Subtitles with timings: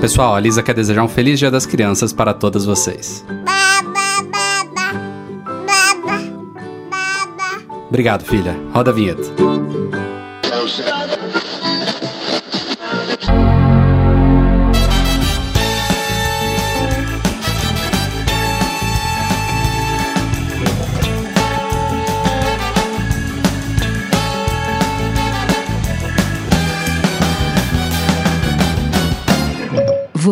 [0.00, 3.24] Pessoal, a Lisa quer desejar um feliz Dia das Crianças para todas vocês.
[7.88, 8.56] Obrigado, filha.
[8.72, 9.57] Roda a vinheta.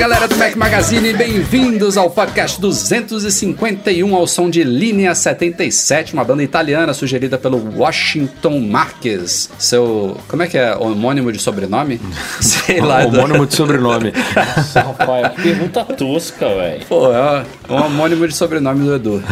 [0.00, 6.42] Galera do Mac Magazine, bem-vindos ao podcast 251 ao som de Linha 77, uma banda
[6.42, 9.50] italiana sugerida pelo Washington Marques.
[9.58, 10.16] Seu.
[10.26, 10.74] Como é que é?
[10.74, 12.00] Homônimo de sobrenome?
[12.40, 13.04] Sei lá.
[13.04, 14.14] Homônimo de sobrenome.
[14.34, 16.86] Nossa, rapaz, que pergunta tosca, velho.
[16.86, 19.22] Pô, é um homônimo de sobrenome do Edu.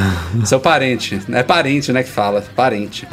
[0.45, 1.19] Seu parente.
[1.33, 2.45] É parente, né, que fala.
[2.55, 3.09] Parente.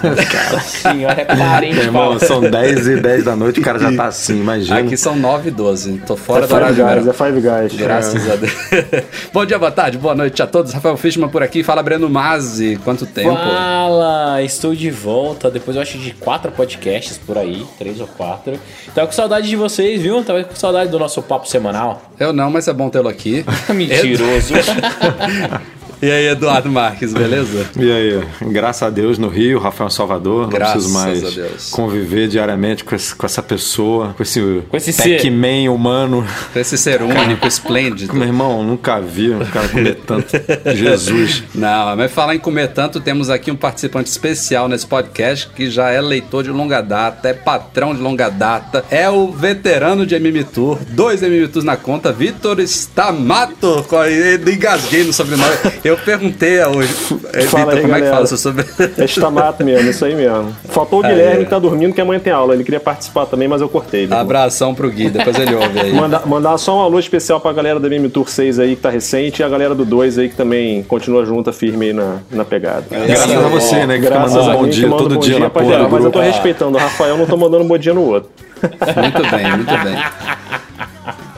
[0.00, 4.06] Cara, senhora é parente, Irmão, são 10 e 10 da noite, o cara já tá
[4.06, 4.80] assim, imagina.
[4.80, 6.02] Aqui são 9 e 12.
[6.06, 7.74] Tô fora é do horário de Guys, É Five Guys.
[7.74, 8.32] Graças é.
[8.32, 8.52] a Deus.
[9.32, 10.72] Bom dia, boa tarde, boa noite a todos.
[10.72, 11.62] Rafael Fischmann por aqui.
[11.62, 12.78] Fala, Breno Mazzi.
[12.84, 13.34] Quanto tempo?
[13.34, 15.50] Fala, estou de volta.
[15.50, 18.58] Depois eu acho de quatro podcasts por aí, três ou quatro.
[18.94, 20.22] Tava com saudade de vocês, viu?
[20.24, 22.02] Tava com saudade do nosso papo semanal.
[22.18, 23.44] Eu não, mas é bom tê-lo aqui.
[23.68, 24.54] Mentiroso.
[26.02, 27.66] E aí, Eduardo Marques, beleza?
[27.78, 31.50] E aí, graças a Deus no Rio, Rafael Salvador, Graças não a preciso Deus.
[31.50, 35.16] mais conviver diariamente com, esse- com essa pessoa, com esse, Com esse ser.
[35.16, 36.26] Pac-Man humano.
[36.54, 38.12] Esse ser único, esplêndido.
[38.14, 40.26] Meu irmão, nunca vi um cara comer tanto.
[40.74, 41.42] Jesus.
[41.54, 45.90] Não, mas falar em comer tanto, temos aqui um participante especial nesse podcast que já
[45.90, 50.44] é leitor de longa data, é patrão de longa data, é o veterano de MM
[50.44, 53.84] Tour, dois MM Tours na conta, Vitor Stamato.
[54.52, 55.54] Engasguei no sobrenome.
[55.84, 58.10] Eu perguntei a hoje, Fala Vitor, aí, como é que galera.
[58.14, 58.74] fala seu sobrenome?
[58.96, 60.56] É Stamato mesmo, isso aí mesmo.
[60.70, 61.44] Faltou o Guilherme é.
[61.44, 62.54] que tá dormindo, que amanhã tem aula.
[62.54, 64.04] Ele queria participar também, mas eu cortei.
[64.04, 64.14] ele.
[64.14, 65.92] Abração pro Gui, depois ele ouve aí.
[65.92, 68.88] Mandar, mandar só um alô especial pra galera da MM Tour 6 aí que tá
[68.88, 72.46] recente e a galera do 2 aí que também continua junta firme aí na, na
[72.46, 72.86] pegada.
[72.90, 73.96] Graças a você, né?
[73.96, 75.88] Que fica Graças mandando a bom dia manda todo bom dia na pra porra geral,
[75.88, 76.78] do Mas eu tô respeitando.
[76.78, 78.30] O Rafael não tô mandando um bom dia no outro.
[78.62, 80.54] Muito bem, muito bem.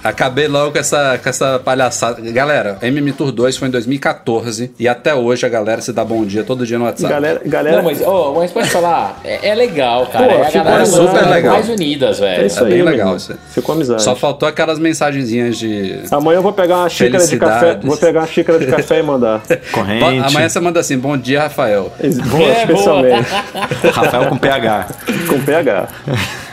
[0.08, 2.20] Acabei logo com essa, com essa palhaçada.
[2.30, 6.24] Galera, MM Tour 2 foi em 2014 e até hoje a galera se dá bom
[6.24, 7.12] dia todo dia no WhatsApp.
[7.12, 10.26] Galera, galera Não, mas, ó, mas pode falar, é, é legal, cara.
[10.26, 11.52] Pô, é a ficou galera super super legal.
[11.54, 12.42] mais unidas, velho.
[12.42, 13.34] é isso É aí, bem meu legal isso.
[13.50, 14.02] Ficou amizade.
[14.02, 16.00] Só faltou aquelas mensagenzinhas de.
[16.10, 17.78] Amanhã eu vou pegar uma xícara de café.
[17.82, 19.42] Vou pegar uma xícara de café e mandar.
[19.72, 20.00] Corrente.
[20.00, 21.92] Bo- Amanhã você manda assim: Bom dia, Rafael.
[22.30, 23.28] Boa, É, especialmente.
[23.92, 24.86] Rafael com PH.
[25.28, 25.88] Com PH.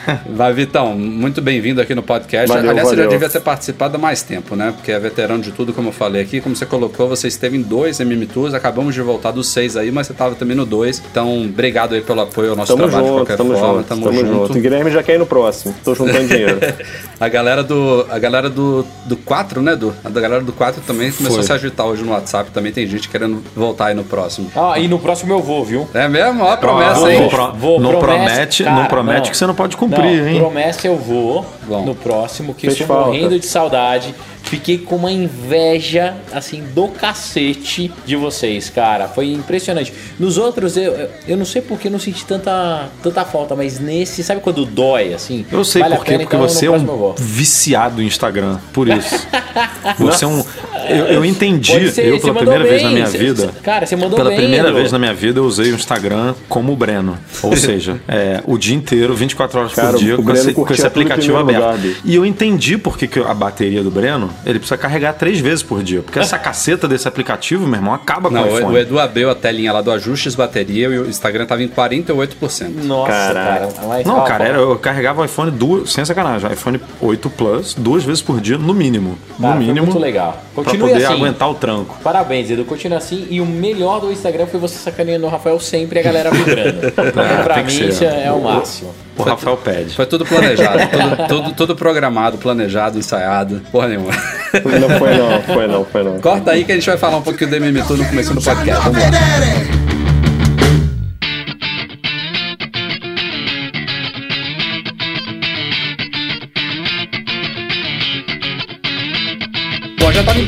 [0.34, 2.48] Vai, Vitão, muito bem-vindo aqui no podcast.
[2.48, 3.10] Valeu, Aliás, você já valeu.
[3.18, 4.72] devia ter participado há mais tempo, né?
[4.76, 6.40] Porque é veterano de tudo, como eu falei aqui.
[6.40, 8.54] Como você colocou, você esteve em dois MM Tours.
[8.54, 11.02] Acabamos de voltar dos seis aí, mas você estava também no dois.
[11.10, 13.74] Então, obrigado aí pelo apoio ao nosso Tamo trabalho de junto, qualquer tamo forma.
[13.78, 14.32] junto, tamo, tamo junto.
[14.48, 14.58] junto.
[14.58, 15.74] O Guilherme já quer ir no próximo.
[15.84, 16.58] Tô juntando dinheiro.
[17.20, 18.06] A galera do.
[18.10, 19.94] A galera do, do 4, né, Du?
[20.04, 21.44] A da galera do 4 também começou Foi.
[21.44, 22.50] a se agitar hoje no WhatsApp.
[22.50, 24.50] Também tem gente querendo voltar aí no próximo.
[24.54, 25.88] Ah, e no próximo eu vou, viu?
[25.94, 26.42] É mesmo?
[26.42, 27.18] Ó, a promessa aí.
[27.20, 29.30] não pro- Vou, não promete, cara, não promete não.
[29.30, 30.38] que você não pode cumprir, Não, hein?
[30.38, 31.84] Promessa eu vou Bom.
[31.84, 34.14] no próximo, que estou morrendo de saudade.
[34.54, 39.08] Fiquei com uma inveja, assim, do cacete de vocês, cara.
[39.08, 39.92] Foi impressionante.
[40.18, 44.22] Nos outros, eu, eu- não sei porque eu não senti tanta, tanta falta, mas nesse,
[44.22, 45.44] sabe quando dói, assim?
[45.50, 48.58] Eu sei Vale a por quê, pena, porque então, você é um viciado em Instagram,
[48.72, 49.26] por isso.
[49.98, 50.44] Você é um.
[50.88, 53.46] Eu, eu entendi, ser, eu pela primeira vez bem, na minha você- vida.
[53.46, 54.76] você- cara, você mandou Pela bem, primeira Edu.
[54.76, 57.16] vez na minha vida eu usei o Instagram como o Breno.
[57.42, 60.86] Ou seja, é, o dia inteiro, 24 horas Cara, por dia, com esse, com esse
[60.86, 61.60] aplicativo aberto.
[61.76, 65.40] lugar, e eu entendi por que, que a bateria do Breno ele precisa carregar três
[65.40, 66.02] vezes por dia.
[66.02, 68.74] Porque essa caceta desse aplicativo, meu irmão, acaba com Não, o iPhone.
[68.74, 72.84] o Edu abriu a telinha lá do ajustes bateria e o Instagram tava em 48%.
[72.84, 73.68] Nossa, Caraca.
[73.74, 74.02] cara.
[74.04, 78.04] Não, ó, cara, era- eu carregava o iPhone duas, sem sacanagem, iPhone 8 Plus duas
[78.04, 79.18] vezes por dia, no mínimo.
[79.40, 79.86] Cara, no mínimo.
[79.86, 80.42] muito legal.
[80.54, 81.14] Pra Continue poder assim.
[81.14, 81.96] aguentar o tranco.
[82.02, 82.64] Parabéns, Edu.
[82.64, 83.26] Continua assim.
[83.30, 86.92] E o melhor do Instagram foi você sacaneando o Rafael sempre e a galera vibrando.
[87.44, 88.94] pra tem que mim, isso é o máximo.
[89.16, 89.94] O Rafael pede.
[89.94, 93.62] Foi tudo planejado, tudo, tudo, tudo programado, planejado, ensaiado.
[93.70, 94.10] Porra nenhuma.
[94.10, 96.20] Não foi não, foi não, foi não.
[96.20, 98.42] Corta aí que a gente vai falar um pouquinho do MM Tour no começo do
[98.42, 98.84] podcast.
[98.84, 99.73] Vamos lá.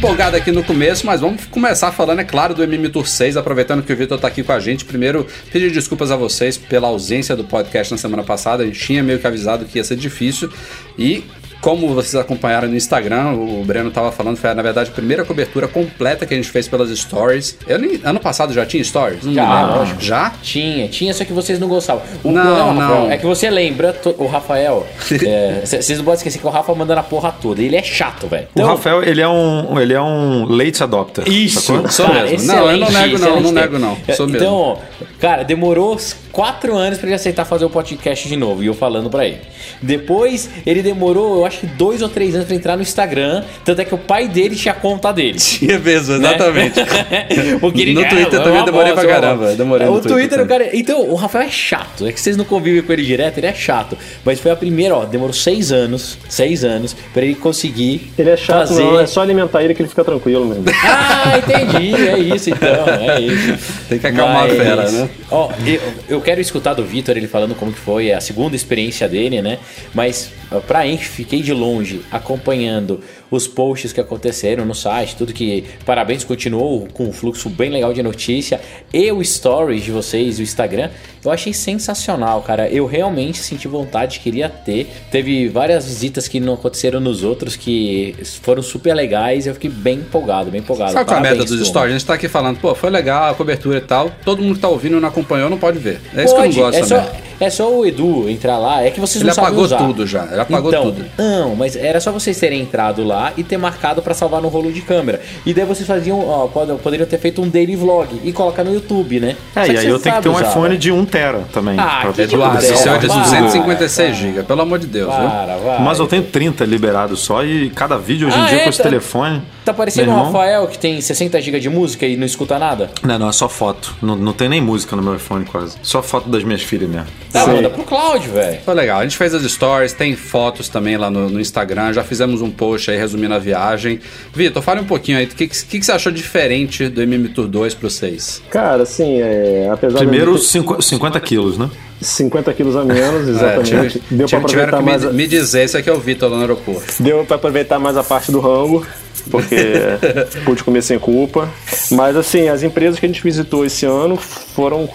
[0.06, 3.82] Empolgado aqui no começo, mas vamos começar falando, é claro, do MM Tour 6, aproveitando
[3.82, 4.84] que o Vitor está aqui com a gente.
[4.84, 8.62] Primeiro, pedir desculpas a vocês pela ausência do podcast na semana passada.
[8.62, 10.48] A gente tinha meio que avisado que ia ser difícil.
[10.96, 11.24] E
[11.66, 15.66] como vocês acompanharam no Instagram, o Breno tava falando, foi na verdade a primeira cobertura
[15.66, 17.58] completa que a gente fez pelas stories.
[17.66, 19.24] Eu nem- ano passado já tinha stories?
[19.24, 19.78] Não Já, lembro.
[19.80, 20.00] lógico.
[20.00, 20.30] Já?
[20.40, 22.04] Tinha, tinha, só que vocês não gostavam.
[22.22, 23.10] O Não, problema, Rafael, não.
[23.10, 24.86] É que você lembra, to- o Rafael.
[25.26, 27.60] é, Vocês não podem esquecer que o Rafa manda na porra toda.
[27.60, 28.46] Ele é chato, velho.
[28.54, 31.28] O Rafael, ele é um, ele é um late adopter.
[31.28, 31.90] Isso, sacou?
[31.90, 32.46] Sou cara, mesmo.
[32.46, 33.96] Não, eu não nego não, não nego não.
[34.16, 34.36] Sou mesmo.
[34.36, 34.78] então,
[35.18, 35.98] cara, demorou
[36.36, 39.40] quatro anos pra ele aceitar fazer o podcast de novo, e eu falando pra ele.
[39.80, 43.80] Depois, ele demorou, eu acho que dois ou três anos pra entrar no Instagram, tanto
[43.80, 45.38] é que o pai dele tinha a conta dele.
[45.56, 46.34] Tinha mesmo, né?
[46.34, 46.80] exatamente.
[47.58, 50.46] Porque ele No Twitter também demorei bosta, pra caramba, demorei no O Twitter Twitter, o
[50.46, 50.76] cara.
[50.76, 52.06] Então, o Rafael é chato.
[52.06, 53.96] É que vocês não convivem com ele direto, ele é chato.
[54.22, 58.12] Mas foi a primeira, ó, demorou seis anos, seis anos, pra ele conseguir.
[58.18, 58.82] Ele é chato, fazer...
[58.82, 59.00] não.
[59.00, 60.64] É só alimentar ele que ele fica tranquilo mesmo.
[61.18, 61.94] Ah, entendi.
[61.94, 63.86] É isso então, é isso.
[63.88, 65.08] Tem que acalmar a fera, né?
[65.30, 69.08] Ó, eu, eu quero escutar do Vitor ele falando como que foi a segunda experiência
[69.08, 69.60] dele, né?
[69.94, 73.00] Mas ó, pra Enche, fiquei de longe acompanhando
[73.30, 75.64] os posts que aconteceram no site, tudo que.
[75.84, 78.60] Parabéns, continuou com um fluxo bem legal de notícia.
[78.92, 80.90] E o stories de vocês, o Instagram,
[81.24, 82.68] eu achei sensacional, cara.
[82.68, 84.86] Eu realmente senti vontade, queria ter.
[85.10, 89.46] Teve várias visitas que não aconteceram nos outros que foram super legais.
[89.46, 90.92] Eu fiquei bem empolgado, bem empolgado.
[90.92, 91.66] Sabe qual é a Parabéns, merda dos turma.
[91.66, 91.94] stories?
[91.94, 94.10] A gente tá aqui falando, pô, foi legal a cobertura e tal.
[94.24, 96.00] Todo mundo que tá ouvindo não acompanhou não pode ver.
[96.14, 98.82] É isso Pode, que eu não gosto é só, é só o Edu entrar lá,
[98.82, 99.78] é que vocês Ele não sabem apagou usar.
[99.78, 101.04] tudo já, ele apagou então, tudo.
[101.18, 104.72] Não, mas era só vocês terem entrado lá e ter marcado pra salvar no rolo
[104.72, 105.20] de câmera.
[105.44, 108.72] E daí vocês faziam, ó, pod- poderiam ter feito um daily vlog e colocar no
[108.72, 109.36] YouTube, né?
[109.54, 110.78] É, e aí eu tenho que ter um iPhone velho.
[110.78, 111.78] de 1 tera também.
[111.78, 114.86] Ah, pra- que Eduardo, Para, esse seu é de para, 256 GB, pelo amor de
[114.86, 115.12] Deus?
[115.14, 115.82] Para, vai.
[115.82, 118.62] Mas eu tenho 30 liberado só e cada vídeo hoje em Ah, dia é?
[118.64, 119.42] com esse Tá- telefone.
[119.64, 122.90] Tá parecendo o Rafael que tem 60 GB de música e não escuta nada?
[123.02, 123.96] Não, não, é só foto.
[124.00, 125.76] Não, não tem nem música no meu iPhone quase.
[125.82, 127.06] Só foto das minhas filhas mesmo.
[127.36, 127.52] Tá, Sim.
[127.56, 128.58] manda pro Cloud, velho.
[128.64, 129.00] Foi legal.
[129.00, 131.92] A gente fez as stories, tem fotos também lá no, no Instagram.
[131.92, 134.00] Já fizemos um post aí resumindo a viagem.
[134.34, 135.24] Vitor, fale um pouquinho aí.
[135.24, 138.42] O que, que, que você achou diferente do MM Tour 2 pro 6?
[138.50, 141.68] Cara, assim, é, apesar Primeiro, de ter cinqu- 50 quilos, né?
[142.00, 143.98] 50 quilos a menos, É, exatamente.
[144.00, 145.02] tive- Deu pra tive- aproveitar que mais.
[145.04, 146.84] me, a- me dizer, esse aqui é o Vitor lá no aeroporto.
[147.02, 148.86] Deu pra aproveitar mais a parte do rango,
[149.30, 149.56] porque
[150.44, 151.48] pude comer sem culpa.
[151.90, 154.88] Mas assim, as empresas que a gente visitou esse ano foram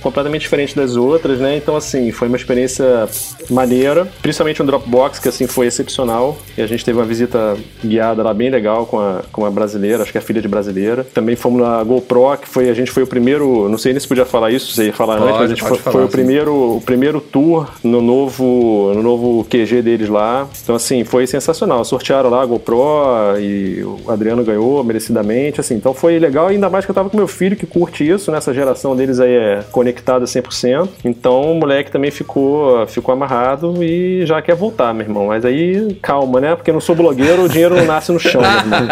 [0.00, 1.56] completamente diferentes das outras, né?
[1.56, 3.08] Então assim, foi uma experiência
[3.50, 6.38] maneira, principalmente um Dropbox que assim foi excepcional.
[6.56, 10.02] E a gente teve uma visita guiada lá bem legal com a, com uma brasileira,
[10.02, 11.04] acho que é a filha de brasileira.
[11.04, 14.08] Também fomos na GoPro, que foi a gente foi o primeiro, não sei nem se
[14.08, 16.08] podia falar isso, se ia falar Pode, antes, mas a gente foi, falar, foi o
[16.08, 20.48] primeiro o primeiro tour no novo, no novo QG deles lá.
[20.62, 21.84] Então, assim, foi sensacional.
[21.84, 25.60] Sortearam lá a GoPro e o Adriano ganhou merecidamente.
[25.60, 28.30] Assim, então foi legal, ainda mais que eu tava com meu filho que curte isso,
[28.30, 30.88] nessa geração deles aí é conectada 100%.
[31.04, 35.26] Então o moleque também ficou, ficou amarrado e já quer voltar, meu irmão.
[35.26, 36.56] Mas aí, calma, né?
[36.56, 38.88] Porque não sou blogueiro, o dinheiro não nasce no chão, meu irmão.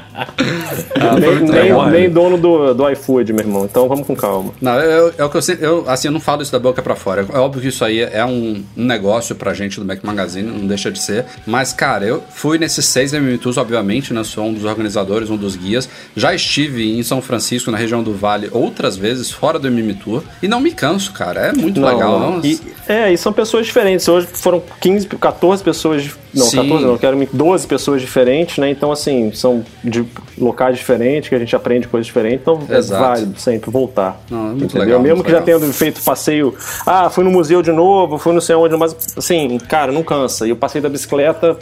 [1.20, 3.64] nem, muito nem- nem dono do, do iFood, meu irmão.
[3.64, 4.52] Então vamos com calma.
[4.60, 5.66] Não, eu, é o que eu sempre.
[5.66, 7.26] Eu, assim, eu não falo isso da boca pra fora.
[7.32, 10.66] É óbvio que isso aí é um, um negócio pra gente do Mac Magazine, não
[10.66, 11.24] deixa de ser.
[11.46, 14.22] Mas, cara, eu fui nesses seis MM Tours, obviamente, né?
[14.24, 15.88] Sou um dos organizadores, um dos guias.
[16.16, 20.22] Já estive em São Francisco, na região do Vale, outras vezes, fora do MM Tour.
[20.42, 21.40] E não me canso, cara.
[21.40, 22.18] É muito legal.
[22.18, 24.06] Não, E, é, e são pessoas diferentes.
[24.08, 26.10] Hoje foram 15, 14 pessoas.
[26.36, 26.56] Não, Sim.
[26.58, 28.70] 14 não, quero 12 pessoas diferentes, né?
[28.70, 30.04] Então, assim, são de
[30.38, 32.40] locais diferentes, que a gente aprende coisas diferentes.
[32.42, 33.02] Então, Exato.
[33.02, 34.20] é válido sempre voltar.
[34.30, 34.80] Não, é muito entendeu?
[34.82, 35.60] legal, Mesmo muito que já legal.
[35.60, 36.54] tendo feito passeio.
[36.86, 40.46] Ah, fui no museu de novo, fui não sei onde, mas, assim, cara, não cansa.
[40.46, 41.56] E o passeio da bicicleta,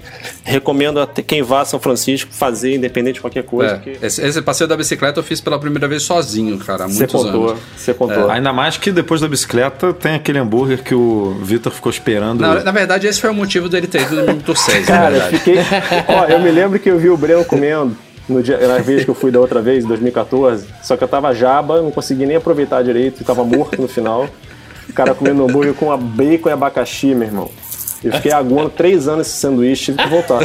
[0.44, 3.74] recomendo a quem vá a São Francisco fazer, independente de qualquer coisa.
[3.74, 6.88] É, porque esse, esse passeio da bicicleta eu fiz pela primeira vez sozinho, cara, há
[6.88, 7.62] você muitos contou, anos.
[7.76, 8.30] você contou.
[8.30, 12.40] Ainda mais que depois da bicicleta tem aquele hambúrguer que o Vitor ficou esperando.
[12.40, 15.16] Na, na verdade, esse foi o motivo dele ter ido no Tour 6, na Cara,
[15.16, 15.56] eu fiquei.
[16.08, 17.96] Ó, eu me lembro que eu vi o Breno comendo
[18.28, 20.66] no dia, na vez que eu fui da outra vez, em 2014.
[20.82, 24.28] Só que eu tava jaba, não consegui nem aproveitar direito e tava morto no final.
[24.88, 27.50] O cara comendo hambúrguer com a bacon e abacaxi, meu irmão.
[28.04, 30.40] Eu fiquei aguando três anos esse sanduíche, tive que voltar.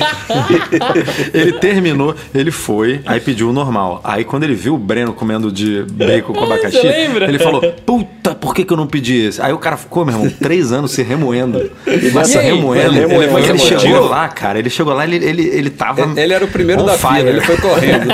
[1.34, 4.00] Ele terminou, ele foi, aí pediu o normal.
[4.02, 8.54] Aí quando ele viu o Breno comendo de bacon com abacaxi, ele falou: Puta, por
[8.56, 9.42] que, que eu não pedi esse?
[9.42, 11.70] Aí o cara ficou, meu irmão, três anos se remoendo.
[11.86, 12.46] E aí?
[12.46, 12.92] remoendo.
[12.94, 13.60] Remoendo, Ele, ele remoendo.
[13.60, 14.60] chegou lá, cara.
[14.60, 16.10] Ele chegou lá, ele, ele, ele tava.
[16.20, 17.16] Ele era o primeiro da fire.
[17.18, 18.08] fila, ele foi correndo.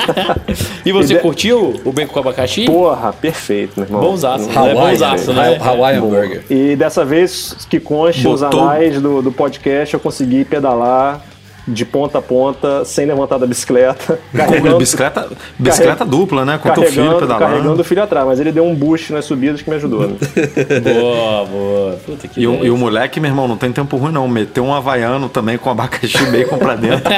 [0.85, 2.65] E você de- curtiu o bacon com abacaxi?
[2.65, 4.01] Porra, perfeito, meu irmão.
[4.01, 4.55] Bonzaço, né?
[4.55, 5.57] Hawaii, Bonzaço, né?
[5.61, 6.43] Hawaiian Burger.
[6.49, 11.21] E dessa vez que conste os Botou- anais do, do podcast, eu consegui pedalar
[11.67, 14.19] de ponta a ponta, sem levantar da bicicleta.
[14.35, 16.11] Carregando, bicicleta bicicleta carreg...
[16.11, 16.57] dupla, né?
[16.57, 17.39] Com o filho pedalando.
[17.39, 20.07] Carregando o filho atrás, mas ele deu um boost nas subidas que me ajudou.
[20.07, 20.15] Né?
[20.81, 21.99] boa, boa.
[22.05, 24.27] Puta, e, o, e o moleque, meu irmão, não tem tempo ruim não.
[24.27, 27.11] Meteu um havaiano também com abacaxi bacon pra dentro.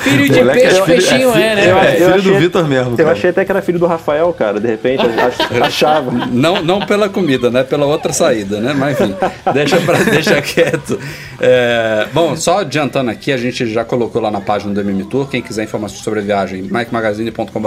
[0.00, 1.68] filho de peixe, é peixinho é, é, né?
[1.68, 2.92] É, filho achei, do Vitor mesmo.
[2.92, 3.12] Eu cara.
[3.12, 4.58] achei até que era filho do Rafael, cara.
[4.58, 5.02] De repente,
[5.62, 6.10] achava.
[6.30, 7.62] Não, não pela comida, né?
[7.62, 8.74] Pela outra saída, né?
[8.76, 9.14] Mas enfim,
[9.52, 10.98] deixa, pra, deixa quieto.
[11.40, 15.28] É, bom, só adiantando aqui, a gente já colocou lá na página do MM Tour.
[15.28, 17.58] Quem quiser informações sobre a viagem, mikemagazine.com.br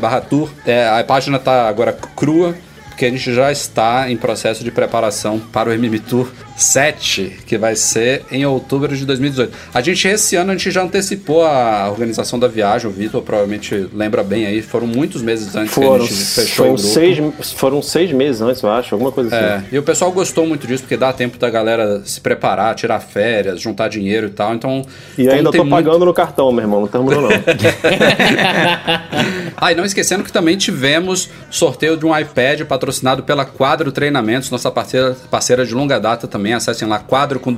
[0.00, 0.48] barra tour.
[0.64, 2.54] É, a página tá agora crua,
[2.88, 7.58] porque a gente já está em processo de preparação para o MM Tour 7, que
[7.58, 9.52] vai ser em outubro de 2018.
[9.74, 13.88] A gente, esse ano, a gente já antecipou a organização da viagem, o Vitor provavelmente
[13.92, 16.78] lembra bem aí, foram muitos meses antes foram, que a gente fechou foram.
[16.78, 17.18] Seis,
[17.52, 19.44] foram seis meses antes, eu acho, alguma coisa assim.
[19.44, 23.00] É, e o pessoal gostou muito disso, porque dá tempo da galera se preparar, tirar
[23.00, 24.84] férias, juntar dinheiro e tal, então...
[25.18, 25.70] E ainda tô muito...
[25.70, 27.30] pagando no cartão, meu irmão, não terminou não.
[29.56, 34.50] ah, e não esquecendo que também tivemos sorteio de um iPad patrocinado pela Quadro Treinamentos,
[34.50, 36.54] nossa parceira, parceira de longa data também, também.
[36.54, 37.52] Acessem lá quadro com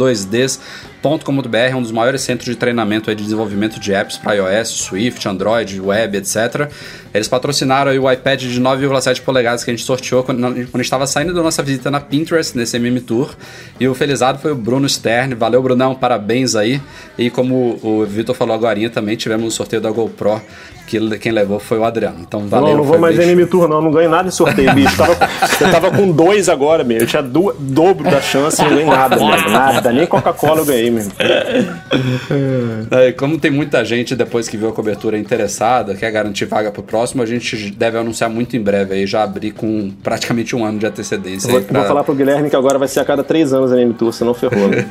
[1.03, 5.27] 2ds.com.br, é um dos maiores centros de treinamento de desenvolvimento de apps para iOS, Swift,
[5.29, 6.71] Android, web, etc.
[7.15, 11.07] Eles patrocinaram o iPad de 9,7 polegadas que a gente sorteou quando, a gente estava
[11.07, 13.35] saindo da nossa visita na Pinterest, nesse MM Tour.
[13.81, 15.35] E o felizado foi o Bruno Stern.
[15.35, 16.81] Valeu, Brunão, parabéns aí.
[17.17, 20.41] E como o Vitor falou agora também, tivemos o sorteio da GoPro
[20.89, 22.19] que quem levou foi o Adriano.
[22.21, 22.69] Então valeu.
[22.69, 23.29] Não, não vou mais bicho.
[23.29, 23.83] MM Tour, não.
[23.83, 24.97] Não ganho nada de sorteio, bicho.
[24.97, 25.13] Tava,
[25.61, 26.99] eu tava com dois agora, meu.
[26.99, 29.17] Eu tinha do, dobro da chance e não ganhei nada.
[29.17, 29.93] Nada.
[29.93, 31.13] Nem Coca-Cola eu ganhei mesmo.
[32.91, 36.83] É, como tem muita gente depois que viu a cobertura interessada, quer garantir vaga pro
[36.83, 40.79] próximo, a gente deve anunciar muito em breve aí, já abrir com praticamente um ano
[40.79, 41.51] de antecedência.
[41.51, 41.81] Vou, pra...
[41.81, 44.13] vou, falar pro Guilherme que agora vai ser a cada três anos a MM Tour,
[44.13, 44.69] senão ferrou.
[44.69, 44.87] Né?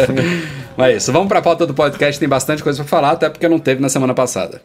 [0.76, 3.48] Mas é isso, vamos pra pauta do podcast, tem bastante coisa pra falar, até porque
[3.48, 4.60] não teve na semana passada.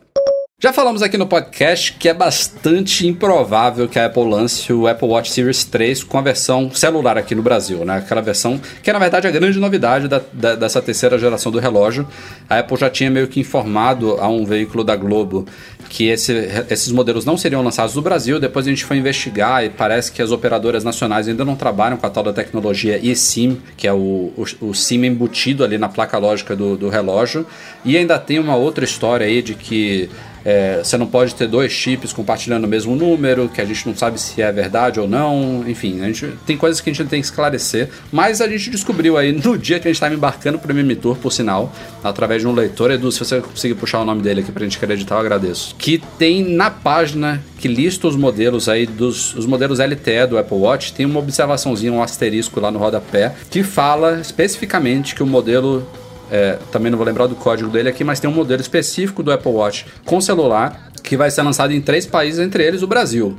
[0.66, 5.08] Já falamos aqui no podcast que é bastante improvável que a Apple lance o Apple
[5.08, 7.98] Watch Series 3 com a versão celular aqui no Brasil, né?
[7.98, 11.60] Aquela versão que é, na verdade, a grande novidade da, da, dessa terceira geração do
[11.60, 12.08] relógio.
[12.50, 15.46] A Apple já tinha meio que informado a um veículo da Globo
[15.88, 16.34] que esse,
[16.68, 18.40] esses modelos não seriam lançados no Brasil.
[18.40, 22.08] Depois a gente foi investigar e parece que as operadoras nacionais ainda não trabalham com
[22.08, 26.18] a tal da tecnologia eSIM, que é o, o, o SIM embutido ali na placa
[26.18, 27.46] lógica do, do relógio.
[27.86, 30.10] E ainda tem uma outra história aí de que
[30.46, 33.96] é, você não pode ter dois chips compartilhando o mesmo número, que a gente não
[33.96, 35.66] sabe se é verdade ou não.
[35.68, 37.90] Enfim, a gente tem coisas que a gente tem que esclarecer.
[38.12, 40.96] Mas a gente descobriu aí no dia que a gente estava embarcando para o MM
[40.96, 41.74] Tour, por sinal,
[42.04, 42.92] através de um leitor.
[42.92, 45.76] Edu, se você conseguir puxar o nome dele aqui para a gente acreditar, eu agradeço.
[45.80, 50.58] Que tem na página que lista os modelos aí dos os modelos LTE do Apple
[50.58, 55.88] Watch, tem uma observaçãozinha, um asterisco lá no rodapé, que fala especificamente que o modelo
[56.32, 59.32] é, também não vou lembrar do código dele aqui, mas tem um modelo específico do
[59.32, 63.38] Apple Watch com celular que vai ser lançado em três países, entre eles o Brasil.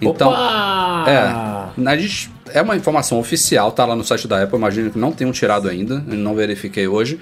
[0.00, 1.04] Então, Opa!
[1.08, 4.98] é, a gente é uma informação oficial, tá lá no site da Apple, imagino que
[4.98, 7.18] não tenham tirado ainda, não verifiquei hoje,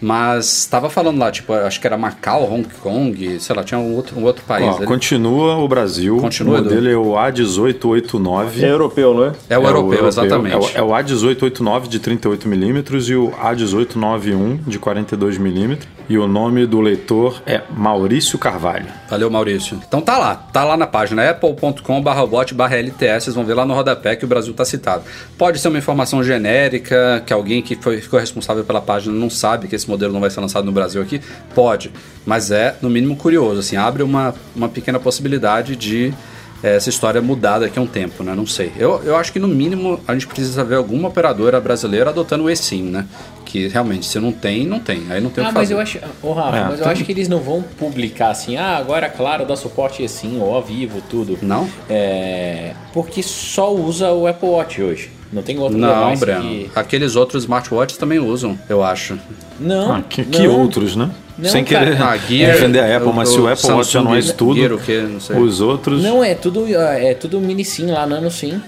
[0.00, 3.94] mas estava falando lá, tipo, acho que era Macau, Hong Kong, sei lá, tinha um
[3.94, 4.66] outro, um outro país.
[4.66, 8.62] Ó, continua o Brasil, continua, o modelo é o A1889.
[8.62, 9.32] É europeu, não é?
[9.48, 10.54] É o, é europeu, europeu, exatamente.
[10.54, 15.78] É o, é o A1889 de 38mm e o A1891 de 42mm.
[16.08, 18.86] E o nome do leitor é Maurício Carvalho.
[19.10, 19.78] Valeu, Maurício.
[19.86, 24.24] Então tá lá, tá lá na página apple.com/bot/lts, vocês vão ver lá no rodapé que
[24.24, 25.04] o Brasil tá citado.
[25.36, 29.68] Pode ser uma informação genérica, que alguém que foi, ficou responsável pela página não sabe
[29.68, 31.20] que esse modelo não vai ser lançado no Brasil aqui?
[31.54, 31.92] Pode,
[32.24, 36.14] mas é no mínimo curioso, assim, abre uma, uma pequena possibilidade de
[36.62, 38.34] é, essa história mudar daqui a um tempo, né?
[38.34, 38.72] Não sei.
[38.76, 42.50] Eu, eu acho que no mínimo a gente precisa ver alguma operadora brasileira adotando o
[42.50, 43.06] eSIM, né?
[43.48, 45.06] Que realmente, se não tem, não tem.
[45.08, 45.72] Aí não tem ah, o que mas fazer.
[45.72, 45.98] eu acho.
[46.22, 49.46] Oh, Rafa, é, mas eu acho que eles não vão publicar assim, ah, agora, claro,
[49.46, 51.38] dá suporte eSIM, ou ao vivo, tudo.
[51.40, 51.66] Não?
[51.88, 52.74] É.
[52.92, 55.10] Porque só usa o Apple Watch hoje.
[55.32, 56.42] Não tem outro Não, Breno.
[56.42, 56.70] Que...
[56.74, 59.18] Aqueles outros smartwatches também usam, eu acho.
[59.58, 59.92] Não.
[59.96, 60.60] Ah, que, que não.
[60.60, 61.10] outros, né?
[61.38, 61.86] Não, Sem cara.
[61.86, 64.18] querer ah, Gear, defender a Apple, mas se o Apple Samsung, Watch já não é
[64.18, 65.06] isso tudo, Gear, o quê?
[65.10, 65.36] Não sei.
[65.38, 66.02] os outros.
[66.02, 68.60] Não, é tudo, é tudo mini sim lá, nano sim.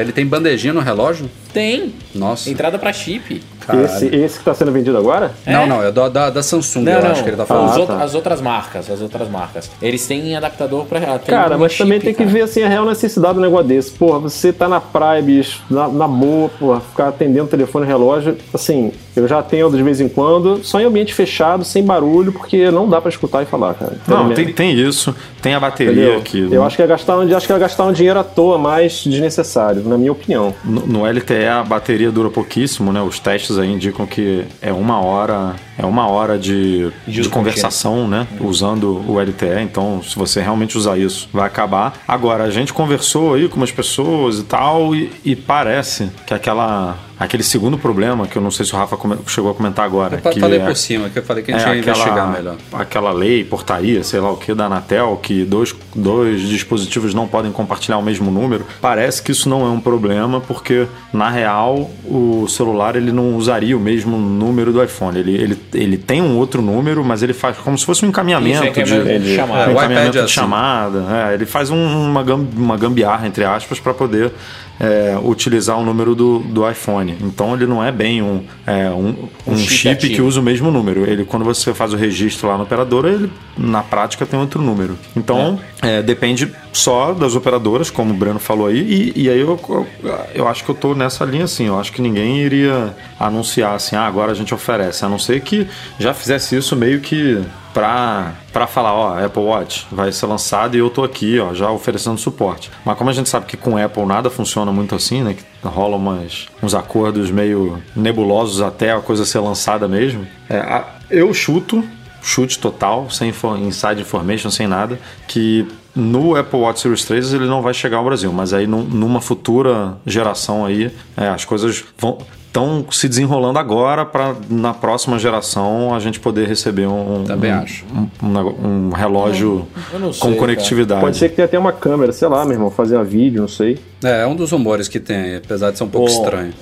[0.00, 1.28] Ele tem bandejinha no relógio?
[1.52, 1.94] Tem.
[2.14, 2.50] Nossa.
[2.50, 3.42] Entrada para chip.
[3.84, 5.32] Esse, esse que está sendo vendido agora?
[5.44, 5.52] É?
[5.52, 7.10] Não, não, é da, da, da Samsung, não, eu não.
[7.10, 7.82] acho que ele tá falando.
[7.82, 8.02] Ah, tá.
[8.02, 9.68] As outras marcas, as outras marcas.
[9.82, 12.26] Eles têm adaptador para Cara, mas chip, também tem cara.
[12.26, 13.90] que ver assim a real necessidade do negócio desse.
[13.90, 18.36] Porra, você tá na praia, bicho, na, na boa, porra, ficar atendendo telefone e relógio,
[18.54, 22.70] assim, Eu já tenho de vez em quando, só em ambiente fechado, sem barulho, porque
[22.70, 23.96] não dá pra escutar e falar, cara.
[24.06, 25.14] Não, tem, tem isso.
[25.40, 26.46] Tem a bateria aqui.
[26.50, 29.02] Eu acho que é gastar, um- acho que é gastar um dinheiro à toa mais
[29.04, 30.54] desnecessário, na minha opinião.
[30.64, 33.00] No, no LTE a bateria dura pouquíssimo, né?
[33.00, 38.06] Os testes aí indicam que é uma hora, é uma hora de, De de conversação,
[38.08, 38.26] né?
[38.40, 39.60] Usando o LTE.
[39.62, 41.94] Então, se você realmente usar isso, vai acabar.
[42.06, 46.96] Agora, a gente conversou aí com umas pessoas e tal, e, e parece que aquela.
[47.18, 48.94] Aquele segundo problema, que eu não sei se o Rafa
[49.26, 50.20] chegou a comentar agora.
[50.22, 52.30] Eu que falei é- por cima, que eu falei que a gente é ia investigar
[52.30, 52.56] melhor.
[52.74, 57.50] aquela lei, portaria, sei lá o que, da Anatel, que dois, dois dispositivos não podem
[57.50, 58.66] compartilhar o mesmo número.
[58.82, 63.74] Parece que isso não é um problema, porque na real o celular ele não usaria
[63.74, 65.18] o mesmo número do iPhone.
[65.18, 68.64] Ele, ele, ele tem um outro número, mas ele faz como se fosse um encaminhamento
[68.80, 69.34] Isso, é de.
[69.36, 69.66] chamada.
[69.66, 70.28] um É, encaminhamento é de assim.
[70.34, 71.04] chamada.
[71.30, 72.22] É, ele faz um- uma,
[72.56, 74.32] uma gambiarra, entre aspas, para poder
[74.78, 77.16] é, utilizar o número do, do iPhone.
[77.22, 79.14] Então ele não é bem um, é, um,
[79.46, 81.08] um chip chip que usa o mesmo número.
[81.08, 84.98] Ele, quando você faz o registro lá na operadora, ele na prática tem outro número.
[85.16, 89.12] Então é, depende só das operadoras, como o Breno falou aí.
[89.16, 89.86] E, e aí eu, eu,
[90.34, 91.68] eu acho que eu tô nessa linha assim.
[91.68, 95.06] Eu acho que ninguém iria anunciar assim, ah, agora a gente oferece.
[95.06, 95.55] A não ser que
[95.98, 97.40] já fizesse isso meio que
[97.72, 101.70] pra, pra falar, ó, Apple Watch vai ser lançado e eu tô aqui, ó, já
[101.70, 102.70] oferecendo suporte.
[102.84, 105.34] Mas como a gente sabe que com Apple nada funciona muito assim, né?
[105.34, 110.26] Que rolam umas, uns acordos meio nebulosos até a coisa ser lançada mesmo.
[110.48, 111.84] É, a- eu chuto,
[112.22, 114.98] chute total, sem info- inside information, sem nada,
[115.28, 115.66] que
[115.96, 119.20] no Apple Watch Series 3 ele não vai chegar ao Brasil, mas aí num- numa
[119.20, 125.94] futura geração aí, é, as coisas vão estão se desenrolando agora para na próxima geração
[125.94, 127.84] a gente poder receber um Também um, acho.
[128.22, 131.02] um, um um relógio não com sei, conectividade.
[131.02, 133.48] Pode ser que tenha até uma câmera, sei lá, meu irmão, fazer um vídeo, não
[133.48, 133.78] sei.
[134.02, 136.54] É, é um dos rumores que tem, apesar de ser um pouco Ô, estranho.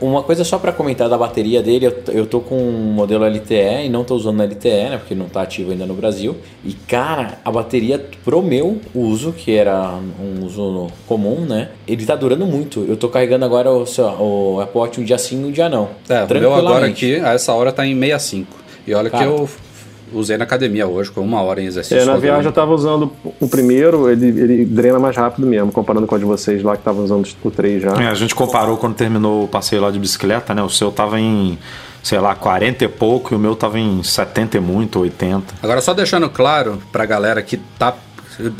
[0.00, 3.86] Uma coisa só pra comentar da bateria dele, eu, eu tô com um modelo LTE
[3.86, 4.98] e não tô usando LTE, né?
[4.98, 6.36] Porque não tá ativo ainda no Brasil.
[6.64, 11.70] E cara, a bateria pro meu uso, que era um uso comum, né?
[11.86, 12.84] Ele tá durando muito.
[12.88, 13.84] Eu tô carregando agora o,
[14.20, 15.88] o Apple Watch um dia sim, um dia não.
[16.08, 18.56] É, o meu agora aqui, a essa hora tá em 65.
[18.86, 19.28] E olha que Cara.
[19.28, 19.48] eu
[20.12, 21.98] usei na academia hoje, com uma hora em exercício.
[21.98, 22.52] É, na viagem eu dia.
[22.52, 26.62] tava usando o primeiro, ele, ele drena mais rápido mesmo, comparando com a de vocês
[26.62, 27.90] lá que estavam usando o 3 já.
[28.02, 30.62] É, a gente comparou quando terminou o passeio lá de bicicleta, né?
[30.62, 31.58] O seu tava em,
[32.02, 35.54] sei lá, 40 e pouco e o meu tava em 70 e muito, 80.
[35.62, 37.94] Agora, só deixando claro pra galera que tá.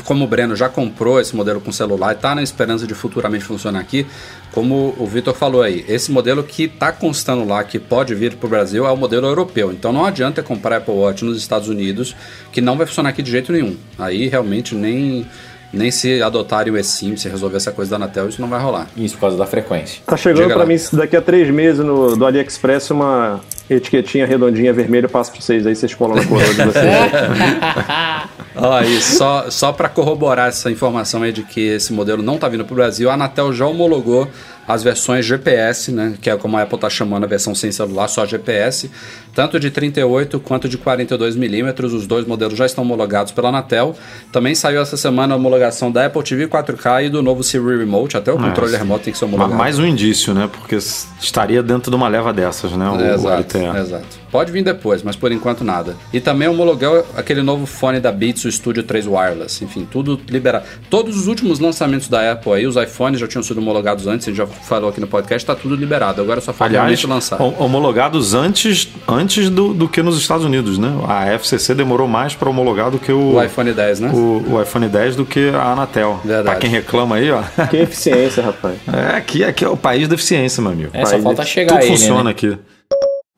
[0.03, 3.45] Como o Breno já comprou esse modelo com celular e tá na esperança de futuramente
[3.45, 4.05] funcionar aqui,
[4.51, 8.49] como o Vitor falou aí, esse modelo que tá constando lá, que pode vir pro
[8.49, 9.71] Brasil, é o modelo europeu.
[9.71, 12.15] Então não adianta comprar Apple Watch nos Estados Unidos,
[12.51, 13.77] que não vai funcionar aqui de jeito nenhum.
[13.97, 15.25] Aí realmente nem,
[15.71, 18.87] nem se adotarem o eSIM, se resolver essa coisa da Anatel, isso não vai rolar.
[18.97, 20.01] Isso por causa da frequência.
[20.05, 20.65] Tá chegando lá.
[20.65, 25.41] mim daqui a três meses no, do AliExpress uma etiquetinha redondinha vermelha, eu passo pra
[25.41, 26.85] vocês aí, vocês colam na coroa de vocês.
[28.55, 32.49] Ó, aí, só, só para corroborar essa informação aí de que esse modelo não está
[32.49, 34.27] vindo para o Brasil, a Anatel já homologou
[34.69, 38.07] as versões GPS, né, que é como a Apple está chamando a versão sem celular,
[38.07, 38.89] só GPS,
[39.33, 43.95] tanto de 38 quanto de 42 milímetros, os dois modelos já estão homologados pela Anatel.
[44.31, 48.15] Também saiu essa semana a homologação da Apple TV 4K e do novo Siri Remote,
[48.15, 49.55] até o controle remoto tem que ser homologado.
[49.57, 50.47] mais um indício, né?
[50.51, 52.87] Porque estaria dentro de uma leva dessas, né?
[52.89, 53.77] O, É, exato, LTE.
[53.79, 54.19] exato.
[54.31, 55.95] Pode vir depois, mas por enquanto nada.
[56.13, 59.63] E também homologou aquele novo fone da Beats, o Studio 3 Wireless.
[59.63, 60.65] Enfim, tudo liberado.
[60.89, 64.31] Todos os últimos lançamentos da Apple aí, os iPhones já tinham sido homologados antes, a
[64.31, 66.21] gente já falou aqui no podcast, tá tudo liberado.
[66.21, 67.41] Agora só falta Aliás, realmente lançar.
[67.41, 70.89] hom- homologados antes, antes do, do que nos Estados Unidos, né?
[71.07, 74.11] A FCC demorou mais para homologar do que o, O iPhone 10, né?
[74.13, 76.19] o, o iPhone 10 do que a Anatel.
[76.23, 76.45] Verdade.
[76.45, 77.41] Pra quem reclama aí, ó.
[77.69, 78.75] que eficiência, rapaz.
[78.91, 80.89] É, aqui, aqui é o país da eficiência, meu amigo.
[80.93, 82.31] É, só falta chegar Tudo aí, funciona né?
[82.31, 82.57] aqui.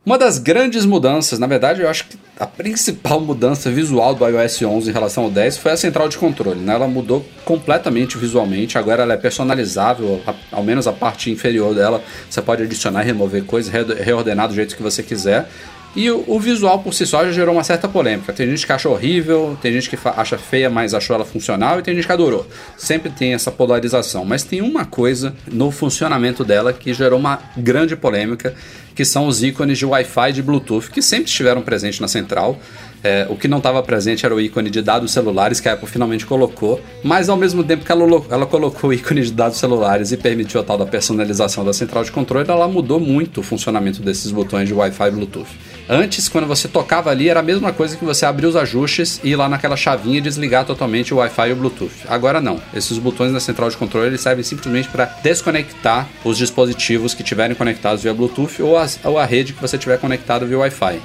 [0.04, 4.64] Uma das grandes mudanças, na verdade, eu acho que a principal mudança visual do iOS
[4.64, 6.60] 11 em relação ao 10 foi a central de controle.
[6.60, 6.74] Né?
[6.74, 10.20] Ela mudou completamente visualmente, agora ela é personalizável,
[10.52, 12.04] ao menos a parte inferior dela.
[12.28, 15.48] Você pode adicionar e remover coisas, re- reordenar do jeito que você quiser.
[15.96, 18.32] E o, o visual por si só já gerou uma certa polêmica.
[18.32, 21.82] Tem gente que acha horrível, tem gente que acha feia, mas achou ela funcional, e
[21.82, 22.48] tem gente que adorou.
[22.78, 24.24] Sempre tem essa polarização.
[24.24, 28.56] Mas tem uma coisa no funcionamento dela que gerou uma grande polêmica,
[28.96, 32.58] que são os ícones de Wi-Fi e de Bluetooth, que sempre estiveram presentes na central.
[33.04, 35.88] É, o que não estava presente era o ícone de dados celulares que a Apple
[35.88, 40.12] finalmente colocou, mas ao mesmo tempo que ela, ela colocou o ícone de dados celulares
[40.12, 44.02] e permitiu a tal da personalização da central de controle, ela mudou muito o funcionamento
[44.02, 45.48] desses botões de Wi-Fi e Bluetooth.
[45.90, 49.30] Antes, quando você tocava ali, era a mesma coisa que você abrir os ajustes e
[49.30, 51.92] ir lá naquela chavinha e desligar totalmente o Wi-Fi e o Bluetooth.
[52.08, 52.62] Agora não.
[52.74, 57.56] Esses botões na central de controle eles servem simplesmente para desconectar os dispositivos que estiverem
[57.56, 61.02] conectados via Bluetooth ou, as, ou a rede que você tiver conectado via Wi-Fi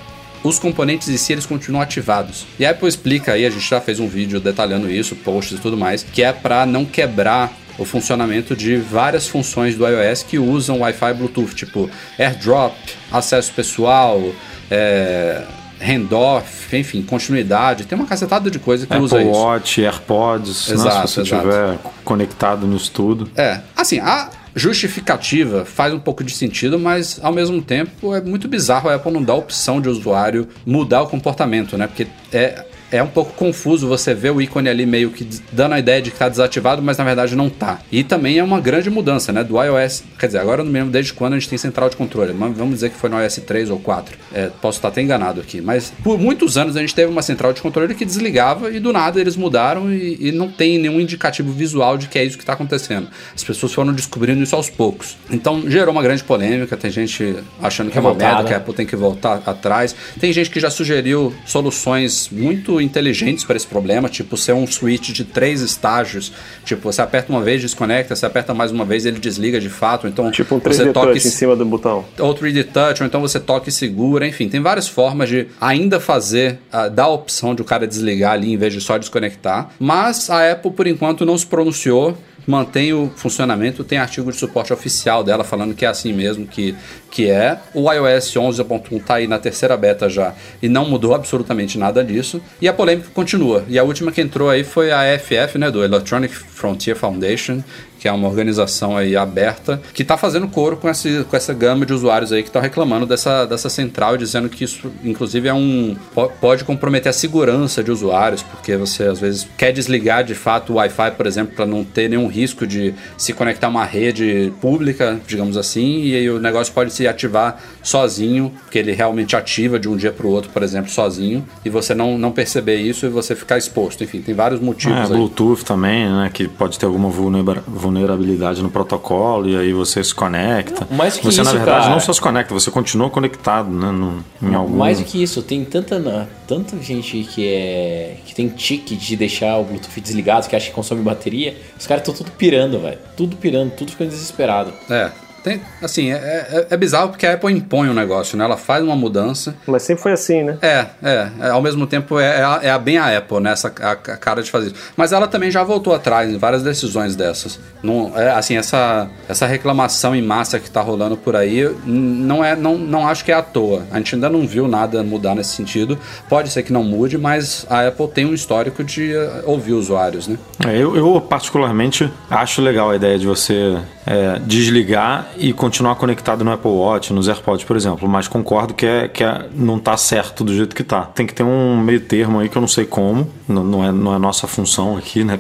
[0.47, 2.47] os componentes em si eles continuam ativados.
[2.59, 5.61] E a Apple explica aí, a gente já fez um vídeo detalhando isso, posts e
[5.61, 10.39] tudo mais, que é para não quebrar o funcionamento de várias funções do iOS que
[10.39, 12.75] usam Wi-Fi e Bluetooth, tipo AirDrop,
[13.13, 14.23] acesso pessoal,
[14.71, 15.43] é,
[15.81, 17.85] handoff, enfim, continuidade.
[17.85, 19.29] Tem uma cacetada de coisa que Apple usa isso.
[19.29, 23.29] Apple Watch, AirPods, exato, né, se você estiver conectado nisso tudo.
[23.37, 28.49] É, assim, a justificativa faz um pouco de sentido, mas ao mesmo tempo é muito
[28.49, 31.87] bizarro a Apple não dar opção de usuário mudar o comportamento, né?
[31.87, 35.79] Porque é é um pouco confuso você ver o ícone ali meio que dando a
[35.79, 37.81] ideia de que está desativado, mas na verdade não está.
[37.91, 39.43] E também é uma grande mudança, né?
[39.43, 40.05] Do iOS.
[40.19, 42.33] Quer dizer, agora eu não me lembro desde quando a gente tem central de controle.
[42.33, 44.17] Mas vamos dizer que foi no iOS 3 ou 4.
[44.33, 45.61] É, posso estar até enganado aqui.
[45.61, 48.93] Mas por muitos anos a gente teve uma central de controle que desligava e do
[48.93, 52.43] nada eles mudaram e, e não tem nenhum indicativo visual de que é isso que
[52.43, 53.09] está acontecendo.
[53.35, 55.17] As pessoas foram descobrindo isso aos poucos.
[55.31, 56.77] Então gerou uma grande polêmica.
[56.77, 59.95] Tem gente achando que é uma merda, que a Apple tem que voltar atrás.
[60.21, 65.11] Tem gente que já sugeriu soluções muito inteligentes para esse problema, tipo ser um switch
[65.11, 66.33] de três estágios.
[66.65, 70.07] Tipo, você aperta uma vez, desconecta, você aperta mais uma vez, ele desliga de fato.
[70.07, 72.05] Então, tipo um 3D touch em cima do botão.
[72.19, 76.01] Ou 3D touch, ou então você toca e segura, enfim, tem várias formas de ainda
[76.01, 79.71] fazer, uh, dar a opção de o cara desligar ali em vez de só desconectar.
[79.79, 84.73] Mas a Apple, por enquanto, não se pronunciou mantém o funcionamento, tem artigo de suporte
[84.73, 86.75] oficial dela falando que é assim mesmo, que,
[87.11, 87.59] que é.
[87.75, 92.41] O iOS 11.1 está aí na terceira beta já e não mudou absolutamente nada disso.
[92.61, 93.65] E a polêmica continua.
[93.69, 97.63] E a última que entrou aí foi a EFF, né, do Electronic Frontier Foundation,
[98.07, 101.85] que é uma organização aí aberta, que está fazendo coro com, esse, com essa gama
[101.85, 105.97] de usuários aí que estão reclamando dessa, dessa central, dizendo que isso, inclusive, é um
[106.41, 110.77] pode comprometer a segurança de usuários, porque você às vezes quer desligar de fato o
[110.77, 115.19] Wi-Fi, por exemplo, para não ter nenhum risco de se conectar a uma rede pública,
[115.27, 119.89] digamos assim, e aí o negócio pode se ativar sozinho, porque ele realmente ativa de
[119.89, 123.09] um dia para o outro, por exemplo, sozinho, e você não, não perceber isso e
[123.09, 124.05] você ficar exposto.
[124.05, 125.11] Enfim, tem vários motivos.
[125.11, 125.13] É.
[125.13, 126.31] Bluetooth também, né?
[126.33, 130.87] Que pode ter alguma vulnerabilidade vulnerabilidade no protocolo e aí você se conecta.
[130.91, 133.71] Não, mais que você, isso, na verdade, cara, não só se conecta, você continua conectado,
[133.71, 133.91] né?
[133.91, 134.77] No, em algum...
[134.77, 139.57] Mais do que isso, tem tanta, tanta gente que é que tem tique de deixar
[139.59, 141.57] o Bluetooth desligado, que acha que consome bateria.
[141.79, 142.99] Os caras estão tudo pirando, velho.
[143.17, 144.73] Tudo pirando, tudo ficando desesperado.
[144.91, 145.11] É,
[145.47, 148.45] tem, assim, é, é, é, bizarro porque a Apple impõe um negócio, né?
[148.45, 149.55] Ela faz uma mudança.
[149.65, 150.59] Mas sempre foi assim, né?
[150.61, 151.29] É, é.
[151.41, 153.53] é ao mesmo tempo é, é, é bem a Apple, né?
[153.53, 154.75] Essa a, a, cara de fazer isso.
[154.97, 157.61] Mas ela também já voltou atrás em várias decisões dessas.
[157.81, 162.57] Não, é, assim, essa, essa reclamação em massa que tá rolando por aí, não, é,
[162.57, 163.85] não, não acho que é à toa.
[163.93, 165.97] A gente ainda não viu nada mudar nesse sentido.
[166.29, 170.27] Pode ser que não mude, mas a Apple tem um histórico de eh, ouvir usuários,
[170.27, 170.37] né?
[170.67, 173.77] É, eu, eu, particularmente, acho legal a ideia de você
[174.07, 178.09] é, desligar e continuar conectado no Apple Watch, nos AirPods, por exemplo.
[178.09, 181.03] Mas concordo que, é, que é, não está certo do jeito que está.
[181.03, 183.91] Tem que ter um meio termo aí que eu não sei como, não, não, é,
[183.91, 185.37] não é nossa função aqui, né?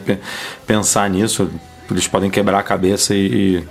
[0.66, 1.48] Pensar nisso.
[1.88, 3.26] Eles podem quebrar a cabeça e,
[3.58, 3.64] e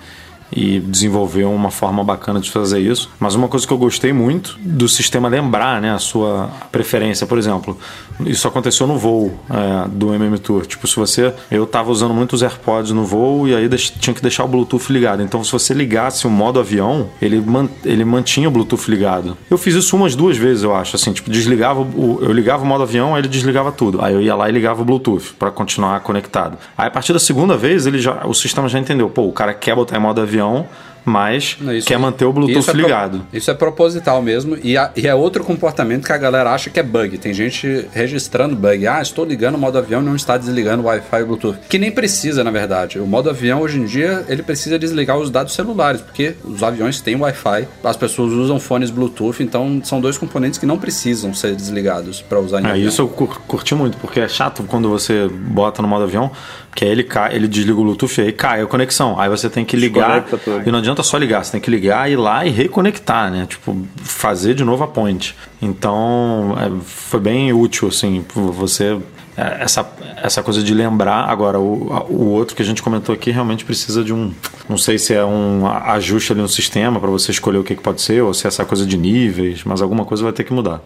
[0.52, 3.10] e desenvolver uma forma bacana de fazer isso.
[3.20, 7.38] Mas uma coisa que eu gostei muito do sistema lembrar né, a sua preferência, por
[7.38, 7.78] exemplo,
[8.26, 10.66] isso aconteceu no voo é, do MM Tour.
[10.66, 11.34] Tipo, se você.
[11.52, 15.22] Eu estava usando muitos AirPods no voo e aí tinha que deixar o Bluetooth ligado.
[15.22, 19.38] Então, se você ligasse o modo avião, ele, man, ele mantinha o Bluetooth ligado.
[19.50, 20.96] Eu fiz isso umas duas vezes, eu acho.
[20.96, 24.02] Assim, tipo, desligava o, eu ligava o modo avião, aí ele desligava tudo.
[24.02, 26.58] Aí eu ia lá e ligava o Bluetooth para continuar conectado.
[26.78, 29.10] Aí a partir da segunda vez, ele já, o sistema já entendeu.
[29.10, 30.68] Pô, o cara quer botar em modo avião avião,
[31.06, 33.20] mas isso, quer manter o Bluetooth isso é ligado.
[33.20, 36.70] Pro, isso é proposital mesmo e, a, e, é outro comportamento que a galera acha
[36.70, 37.18] que é bug.
[37.20, 38.88] Tem gente registrando bug.
[38.88, 41.60] Ah, estou ligando o modo avião e não está desligando o Wi-Fi e o Bluetooth.
[41.70, 43.00] Que nem precisa, na verdade.
[43.00, 47.00] O modo avião, hoje em dia, ele precisa desligar os dados celulares, porque os aviões
[47.00, 51.56] têm Wi-Fi, as pessoas usam fones Bluetooth, então são dois componentes que não precisam ser
[51.56, 52.88] desligados para usar em é, avião.
[52.88, 56.32] Isso eu curti muito, porque é chato quando você bota no modo avião,
[56.74, 59.20] que aí ele cai, ele desliga o Bluetooth e aí cai a conexão.
[59.20, 60.26] Aí você tem que ligar.
[60.66, 63.46] E não adianta só ligar, você tem que ligar, ir lá e reconectar, né?
[63.48, 65.36] Tipo, fazer de novo a point.
[65.62, 68.98] Então, é, foi bem útil, assim, você
[69.38, 71.26] é, essa, essa coisa de lembrar.
[71.30, 74.34] Agora, o, o outro que a gente comentou aqui realmente precisa de um.
[74.70, 77.82] Não sei se é um ajuste ali no sistema para você escolher o que, que
[77.82, 80.54] pode ser, ou se é essa coisa de níveis, mas alguma coisa vai ter que
[80.54, 80.82] mudar.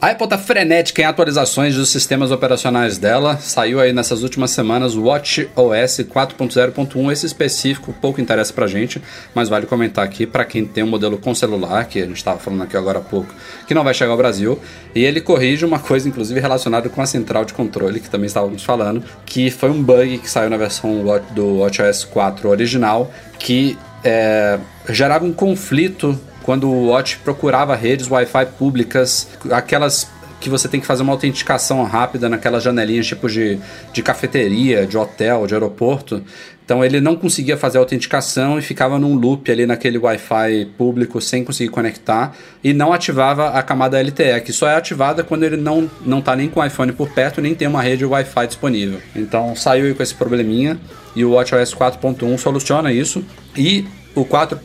[0.00, 3.36] A Apple tá frenética em atualizações dos sistemas operacionais dela.
[3.36, 7.12] Saiu aí nessas últimas semanas o Watch OS 4.0.1.
[7.12, 9.02] Esse específico pouco interessa pra gente,
[9.34, 12.38] mas vale comentar aqui para quem tem um modelo com celular, que a gente estava
[12.38, 13.34] falando aqui agora há pouco,
[13.66, 14.58] que não vai chegar ao Brasil.
[14.94, 18.64] E ele corrige uma coisa, inclusive, relacionada com a central de controle, que também estávamos
[18.64, 23.76] falando, que foi um bug que saiu na versão do Watch OS 4 original, que
[24.02, 24.58] é,
[24.88, 26.18] gerava um conflito
[26.50, 30.10] quando o Watch procurava redes Wi-Fi públicas, aquelas
[30.40, 33.56] que você tem que fazer uma autenticação rápida naquelas janelinhas tipo de,
[33.92, 36.20] de cafeteria, de hotel, de aeroporto.
[36.64, 41.20] Então ele não conseguia fazer a autenticação e ficava num loop ali naquele Wi-Fi público
[41.20, 45.56] sem conseguir conectar e não ativava a camada LTE, que só é ativada quando ele
[45.56, 49.00] não, não tá nem com o iPhone por perto nem tem uma rede Wi-Fi disponível.
[49.14, 50.80] Então saiu com esse probleminha
[51.14, 53.24] e o WatchOS 4.1 soluciona isso.
[53.56, 54.58] E o 4.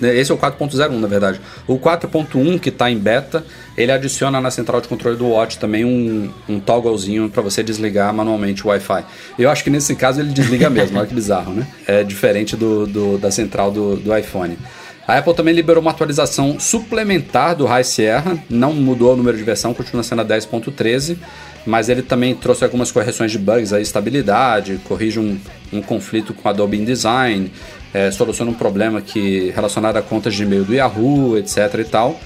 [0.00, 1.40] Né, esse é o 4.01 na verdade.
[1.66, 3.44] O 4.1 que está em beta,
[3.76, 8.12] ele adiciona na central de controle do Watch também um, um togglezinho para você desligar
[8.12, 9.04] manualmente o Wi-Fi.
[9.38, 11.66] Eu acho que nesse caso ele desliga mesmo, olha que bizarro, né?
[11.86, 14.58] É diferente do, do da central do, do iPhone.
[15.06, 19.42] A Apple também liberou uma atualização suplementar do High Sierra, não mudou o número de
[19.42, 21.18] versão, continua sendo a 10.13
[21.64, 25.38] mas ele também trouxe algumas correções de bugs, a estabilidade, corrige um,
[25.72, 27.52] um conflito com Adobe InDesign,
[27.92, 32.18] é, soluciona um problema que relacionado a contas de e-mail do Yahoo, etc e tal.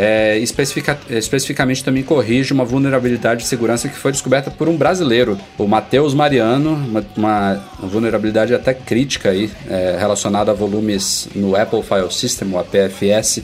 [0.00, 5.36] É, especifica, especificamente também corrige uma vulnerabilidade de segurança que foi descoberta por um brasileiro,
[5.58, 11.82] o Matheus Mariano, uma, uma, vulnerabilidade até crítica aí, é, relacionada a volumes no Apple
[11.82, 13.42] File System, o APFS,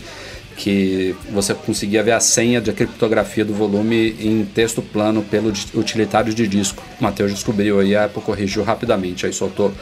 [0.56, 6.32] que você conseguia ver a senha de criptografia do volume em texto plano pelo utilitário
[6.32, 6.84] de disco.
[7.00, 9.72] O Matheus descobriu aí, a Apple corrigiu rapidamente, aí soltou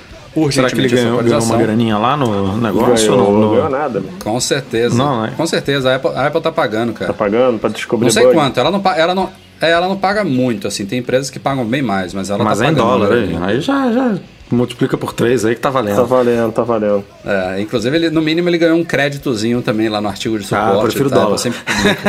[0.50, 3.10] Será que ele ganhou, ganhou, uma graninha lá no negócio?
[3.10, 4.02] Ganhou, não, não ganhou nada.
[4.22, 4.96] Com certeza.
[4.96, 5.30] Não, é?
[5.30, 7.12] Com certeza, a Apple, a Apple tá pagando, cara.
[7.12, 8.34] Tá pagando pra descobrir Não sei bug.
[8.34, 11.64] quanto, ela não, ela não, é, ela não paga muito, assim, tem empresas que pagam
[11.64, 12.88] bem mais, mas ela mas tá é em pagando.
[12.88, 14.14] dólar, aí, aí já, já
[14.50, 15.96] multiplica por três aí que tá valendo.
[15.96, 17.04] Tá valendo, tá valendo.
[17.24, 20.78] É, inclusive, ele, no mínimo, ele ganhou um créditozinho também lá no artigo de suporte.
[20.78, 21.16] Ah, prefiro tá?
[21.16, 21.32] dólar.
[21.32, 22.00] Eu sempre publico.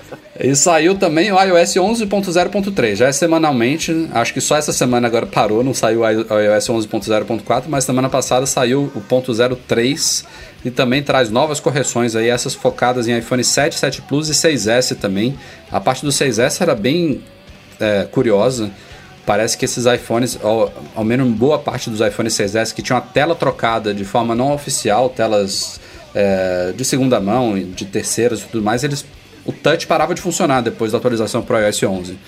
[0.42, 5.26] E saiu também o iOS 11.0.3, já é semanalmente, acho que só essa semana agora
[5.26, 10.24] parou, não saiu o iOS 11.0.4, mas semana passada saiu o .03
[10.64, 14.96] e também traz novas correções aí, essas focadas em iPhone 7, 7 Plus e 6S
[14.96, 15.38] também.
[15.70, 17.20] A parte do 6S era bem
[17.78, 18.70] é, curiosa,
[19.26, 23.02] parece que esses iPhones, ao, ao menos boa parte dos iPhones 6S que tinham a
[23.02, 25.78] tela trocada de forma não oficial, telas
[26.14, 29.04] é, de segunda mão, de terceiras e tudo mais, eles
[29.44, 32.18] o touch parava de funcionar depois da atualização para o iOS 11.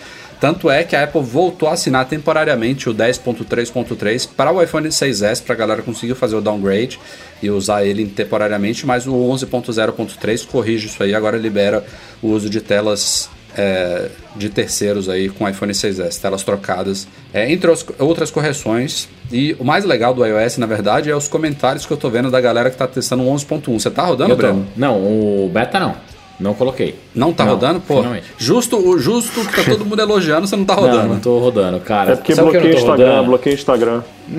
[0.43, 5.41] Tanto é que a Apple voltou a assinar temporariamente o 10.3.3 para o iPhone 6S,
[5.41, 6.99] para a galera conseguir fazer o downgrade
[7.41, 11.85] e usar ele temporariamente, mas o 11.0.3 corrige isso aí, agora libera
[12.21, 17.71] o uso de telas é, de terceiros aí com iPhone 6S, telas trocadas, é, entre
[17.71, 19.09] os, outras correções.
[19.31, 22.31] E o mais legal do iOS, na verdade, é os comentários que eu tô vendo
[22.31, 23.81] da galera que tá testando o 11.1.
[23.81, 24.35] Você tá rodando.
[24.35, 24.67] Breno?
[24.77, 25.95] Não, o beta não.
[26.43, 26.97] Não coloquei.
[27.15, 27.81] Não tá Não, rodando?
[27.81, 28.27] Pô, finalmente.
[28.37, 31.09] justo, o justo que tá todo mundo elogiando, você não tá Não, rodando.
[31.09, 32.13] não tô rodando, cara.
[32.13, 34.03] É porque bloqueia não Instagram, bloqueia o Instagram.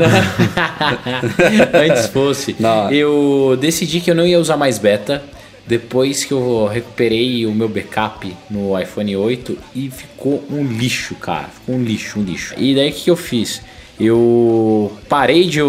[1.73, 2.55] Antes fosse.
[2.59, 2.91] Não.
[2.91, 5.23] Eu decidi que eu não ia usar mais beta.
[5.65, 11.45] Depois que eu recuperei o meu backup no iPhone 8 e ficou um lixo, cara.
[11.53, 12.53] Ficou um lixo, um lixo.
[12.57, 13.61] E daí o que que eu fiz?
[13.97, 15.61] Eu parei de,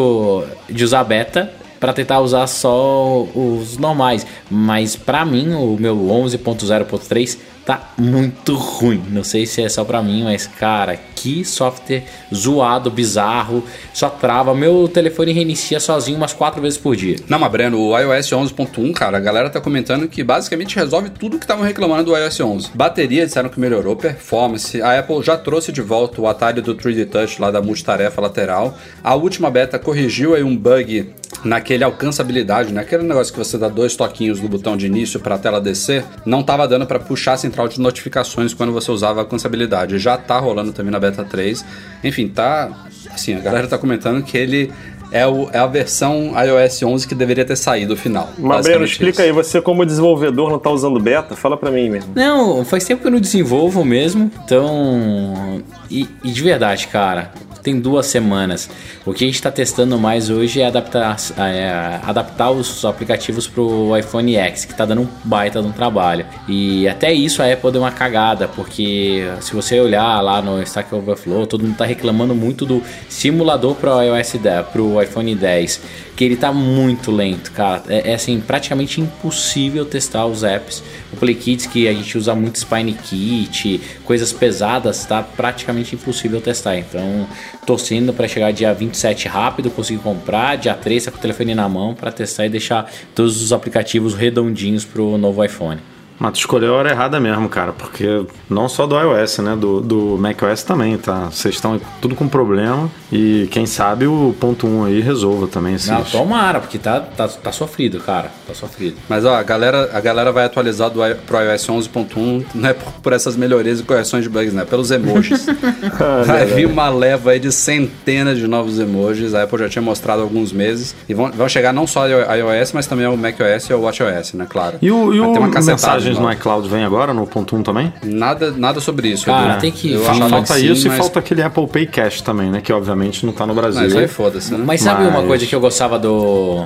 [0.69, 1.53] de usar beta
[1.85, 4.27] para tentar usar só os normais.
[4.51, 9.03] Mas pra mim, o meu 11.0.3 tá muito ruim.
[9.11, 14.55] Não sei se é só pra mim, mas cara, que software zoado, bizarro, só trava.
[14.55, 17.17] Meu telefone reinicia sozinho umas quatro vezes por dia.
[17.29, 21.39] Não, mas Breno, o iOS 11.1, cara, a galera tá comentando que basicamente resolve tudo
[21.39, 22.71] que estavam reclamando do iOS 11.
[22.75, 24.81] Bateria, disseram que melhorou, performance.
[24.81, 28.75] A Apple já trouxe de volta o atalho do 3D Touch lá da multitarefa lateral.
[29.03, 32.83] A última beta corrigiu aí um bug naquele alcançabilidade, né?
[32.83, 36.05] Aquele negócio que você dá dois toquinhos no botão de início para a tela descer,
[36.25, 39.99] não tava dando para puxar a central de notificações quando você usava a alcançabilidade.
[39.99, 41.65] Já tá rolando também na beta 3.
[42.03, 42.71] Enfim, tá
[43.13, 44.73] assim, a galera tá comentando que ele
[45.15, 48.31] é, o, é a versão iOS 11 que deveria ter saído o final.
[48.31, 49.23] Mas, Breno, Basicamente explica isso.
[49.23, 51.37] aí, você como desenvolvedor não tá usando beta?
[51.37, 52.13] Fala pra mim mesmo.
[52.17, 55.63] Não, faz tempo que eu não desenvolvo mesmo, então.
[55.89, 57.31] E, e de verdade, cara,
[57.65, 58.69] tem duas semanas.
[59.07, 63.97] O que a gente está testando mais hoje é adaptar, é, adaptar os aplicativos pro
[63.97, 66.27] iPhone X, que tá dando um baita de um trabalho.
[66.47, 70.95] E até isso a Apple deu uma cagada, porque se você olhar lá no Stack
[70.95, 75.81] Overflow, todo mundo tá reclamando muito do simulador pro iOS 10, pro iPhone 10.
[76.15, 77.83] que ele tá muito lento, cara.
[77.89, 80.83] É, é, assim, praticamente impossível testar os apps.
[81.15, 86.41] O Play Kits, que a gente usa muito Spine Kit, coisas pesadas, tá praticamente impossível
[86.41, 86.77] testar.
[86.77, 87.29] Então,
[87.65, 91.69] torcendo para chegar dia 27 rápido, conseguir comprar, dia 3 tá com o telefone na
[91.69, 95.94] mão para testar e deixar todos os aplicativos redondinhos pro novo iPhone.
[96.19, 99.57] Mas tu escolheu a hora errada mesmo, cara, porque não só do iOS, né?
[99.57, 101.29] Do, do macOS também, tá?
[101.31, 105.89] Vocês estão tudo com problema e quem sabe o ponto 1 aí resolva também esses...
[105.89, 108.31] Não, tomara, porque tá, tá, tá sofrido, cara.
[108.47, 108.97] Tá sofrido.
[109.09, 112.93] Mas ó, a galera, a galera vai atualizar do, pro iOS 11.1 não é por,
[112.95, 114.65] por essas melhorias e correções de bugs, né?
[114.65, 115.47] Pelos emojis.
[116.27, 119.35] vai vir uma leva aí de centenas de novos emojis.
[119.35, 120.95] A Apple já tinha mostrado há alguns meses.
[121.09, 124.35] E vão, vão chegar não só ao iOS, mas também ao macOS e ao WatchOS,
[124.35, 124.47] né?
[124.49, 124.79] Claro.
[124.81, 127.93] E o, e o uma cacetada mensagens no iCloud vem agora, no ponto 1 também?
[128.03, 129.27] Nada, nada sobre isso.
[129.27, 129.61] Cara, Edu.
[129.61, 130.97] tem que- Eu falta- que sim, isso mas...
[130.97, 132.61] e falta aquele Apple Pay Cash também, né?
[132.61, 133.83] Que obviamente não tá no Brasil.
[133.83, 134.63] Mas aí foda-se, né?
[134.65, 136.65] Mas sabe uma Mas- coisa que eu gostava do,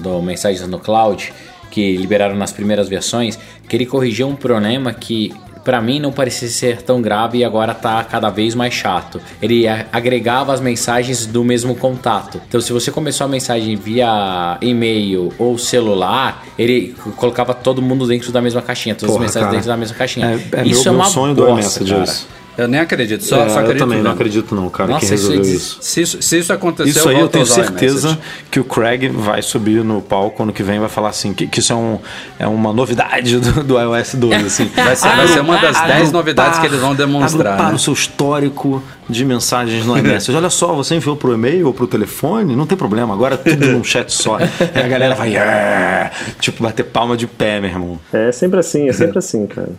[0.00, 1.32] do Mensagens no Cloud,
[1.70, 5.32] que liberaram nas primeiras versões, que ele corrigiu um problema que
[5.64, 9.20] pra mim não parecia ser tão grave e agora tá cada vez mais chato.
[9.40, 12.40] Ele agregava as mensagens do mesmo contato.
[12.46, 18.30] Então se você começou a mensagem via e-mail ou celular, ele colocava todo mundo dentro
[18.30, 19.56] da mesma caixinha, todas Porra, as mensagens cara.
[19.56, 20.26] dentro da mesma caixinha.
[20.52, 22.04] É, é isso meu, é uma meu sonho do bosta, iMessage cara.
[22.04, 22.43] isso.
[22.56, 25.14] Eu nem acredito, só, É, só eu acredito também não acredito não, cara, Nossa, que
[25.14, 25.56] isso resolveu existe.
[25.56, 25.78] isso.
[25.80, 28.18] Se isso, se isso acontecer, Isso aí eu tenho o certeza
[28.50, 31.46] que o Craig vai subir no palco ano que vem e vai falar assim, que,
[31.46, 31.98] que isso é, um,
[32.38, 34.70] é uma novidade do, do iOS 12, assim.
[34.74, 37.54] Vai ser, vai ser uma das 10 novidades que eles vão demonstrar.
[37.54, 37.74] Agrupar né?
[37.74, 40.36] o seu histórico de mensagens no iMessage.
[40.36, 43.66] Olha só, você enviou pro e-mail ou pro telefone, não tem problema, agora é tudo
[43.66, 44.38] num chat só.
[44.40, 48.00] E a galera vai, "Yeah!" tipo, bater palma de pé, meu irmão.
[48.12, 49.70] É sempre assim, é sempre assim, cara.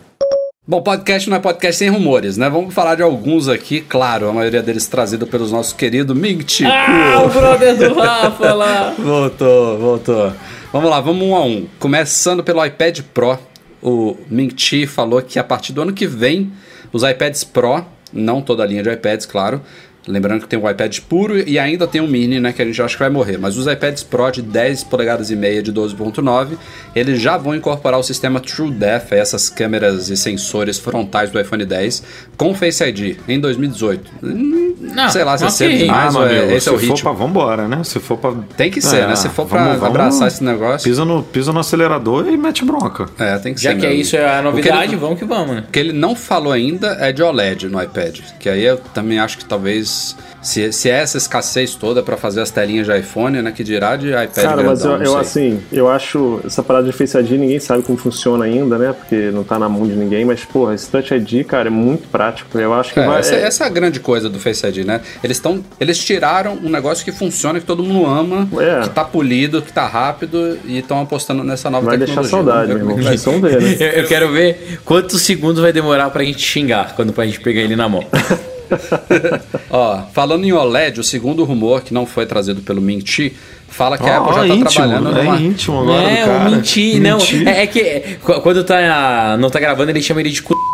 [0.68, 2.50] Bom, podcast não é podcast sem rumores, né?
[2.50, 6.68] Vamos falar de alguns aqui, claro, a maioria deles trazido pelos nossos queridos Mig Chico.
[6.68, 8.92] Ah, o brother do Rafa lá!
[8.98, 10.32] Voltou, voltou.
[10.72, 11.68] Vamos lá, vamos um a um.
[11.78, 13.38] Começando pelo iPad Pro.
[13.80, 16.50] O Ming Chi falou que a partir do ano que vem,
[16.92, 19.62] os iPads Pro, não toda a linha de iPads, claro.
[20.08, 22.52] Lembrando que tem o iPad puro e ainda tem o mini, né?
[22.52, 23.38] Que a gente acha que vai morrer.
[23.38, 26.56] Mas os iPads Pro de 10 polegadas e meia de 12.9,
[26.94, 32.02] eles já vão incorporar o sistema TrueDepth, essas câmeras e sensores frontais do iPhone 10,
[32.36, 34.10] com Face ID em 2018.
[34.22, 36.92] Hum, Não, Sei lá se é cedo demais ah, é, esse é o se for
[36.94, 37.10] ritmo.
[37.10, 37.82] pra, vambora, né?
[37.82, 38.32] Se for pra...
[38.56, 39.16] Tem que ser, É, né?
[39.16, 40.88] Se for pra vamos- vamos- abraçar esse negócio.
[40.88, 43.06] Pisa no, pisa no acelerador e mete bronca.
[43.18, 43.78] É, tem que Já ser.
[43.80, 44.02] que é mesmo.
[44.02, 45.64] isso, é a novidade, que ele- vamos que vamos, né?
[45.66, 48.20] O que ele não falou ainda é de OLED no iPad.
[48.38, 49.95] Que aí eu também acho que talvez.
[50.42, 53.50] Se, se é essa escassez toda pra fazer as telinhas de iPhone, né?
[53.50, 56.92] Que dirá de iPad Cara, mas eu, grandão, eu assim, eu acho essa parada de
[56.92, 58.92] Face ID, ninguém sabe como funciona ainda, né?
[58.92, 62.06] Porque não tá na mão de ninguém, mas, porra, esse Touch ID, cara, é muito
[62.08, 62.56] prático.
[62.56, 63.18] Eu acho que É, vai.
[63.20, 65.00] essa, é- essa é a grande coisa do Face ID, né?
[65.24, 65.64] Eles estão.
[65.80, 68.82] Eles tiraram um negócio que funciona, que todo mundo ama, É.
[68.82, 72.52] que tá polido, que tá rápido, e estão apostando nessa nova vai deixar tecnologia.
[72.52, 73.40] saudade, meu Vamos ver irmão.
[73.40, 73.76] vai ver, né?
[73.96, 77.62] Eu, eu quero ver quantos segundos vai demorar pra gente xingar quando a gente pegar
[77.62, 78.04] ele na mão.
[79.70, 83.34] Ó, falando em OLED, o segundo rumor que não foi trazido pelo Chi
[83.68, 85.36] fala que a Ó, Apple já tá íntimo, trabalhando é numa.
[85.40, 86.38] íntimo agora do é, cara.
[86.48, 87.18] o mentir, não.
[87.46, 90.54] É, é que é, qu- quando tá, não tá gravando, ele chama ele de cu.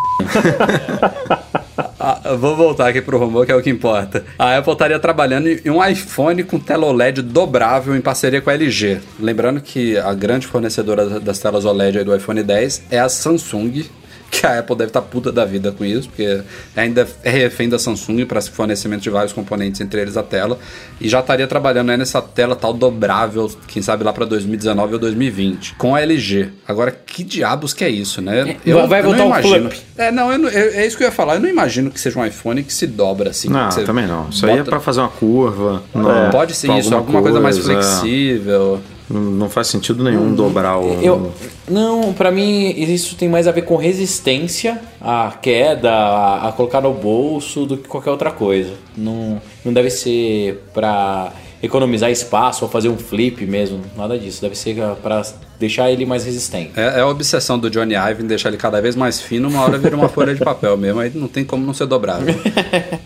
[2.05, 4.24] Ah, vou voltar aqui pro rumor, que é o que importa.
[4.37, 8.55] A Apple estaria trabalhando em um iPhone com tela OLED dobrável em parceria com a
[8.55, 8.98] LG.
[9.20, 13.85] Lembrando que a grande fornecedora das telas OLED aí do iPhone 10 é a Samsung.
[14.33, 16.40] Que a Apple deve estar puta da vida com isso, porque
[16.75, 20.59] ainda é refém da Samsung para fornecimento de vários componentes, entre eles a tela.
[20.99, 24.99] E já estaria trabalhando aí nessa tela tal dobrável, quem sabe lá para 2019 ou
[24.99, 26.49] 2020, com a LG.
[26.66, 28.57] Agora, que diabos que é isso, né?
[28.64, 29.71] vai- vai não voltar o imagino.
[29.71, 29.83] flip.
[29.99, 31.35] É, não, eu não- eu- é isso que eu ia falar.
[31.35, 33.51] Eu não imagino que seja um iPhone que se dobra assim.
[33.51, 34.31] Não, também não.
[34.31, 35.83] Isso aí é bota- pra fazer uma curva.
[35.95, 37.83] não- Pode ser isso, alguma coisa, mais coisa, é.
[37.83, 38.81] flexível.
[39.01, 41.01] Não, não faz sentido nenhum dobrar o.
[41.03, 41.33] Eu,
[41.68, 46.81] não, pra mim isso tem mais a ver com resistência à queda, a, a colocar
[46.81, 48.75] no bolso do que qualquer outra coisa.
[48.96, 54.42] Não, não deve ser pra economizar espaço ou fazer um flip mesmo, nada disso.
[54.42, 55.22] Deve ser pra
[55.62, 56.72] deixar ele mais resistente.
[56.77, 59.61] É, é a obsessão do Johnny Ive em deixar ele cada vez mais fino, uma
[59.62, 62.35] hora vira uma folha de papel mesmo, aí não tem como não ser dobrável.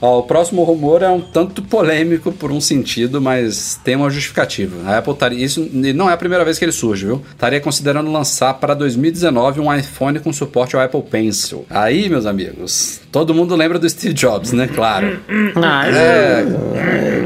[0.01, 4.75] Ó, o próximo rumor é um tanto polêmico por um sentido, mas tem uma justificativa.
[4.91, 5.45] A Apple estaria.
[5.45, 7.23] Isso e não é a primeira vez que ele surge, viu?
[7.31, 11.67] Estaria considerando lançar para 2019 um iPhone com suporte ao Apple Pencil.
[11.69, 14.67] Aí, meus amigos, todo mundo lembra do Steve Jobs, né?
[14.67, 15.21] Claro.
[15.95, 16.47] É,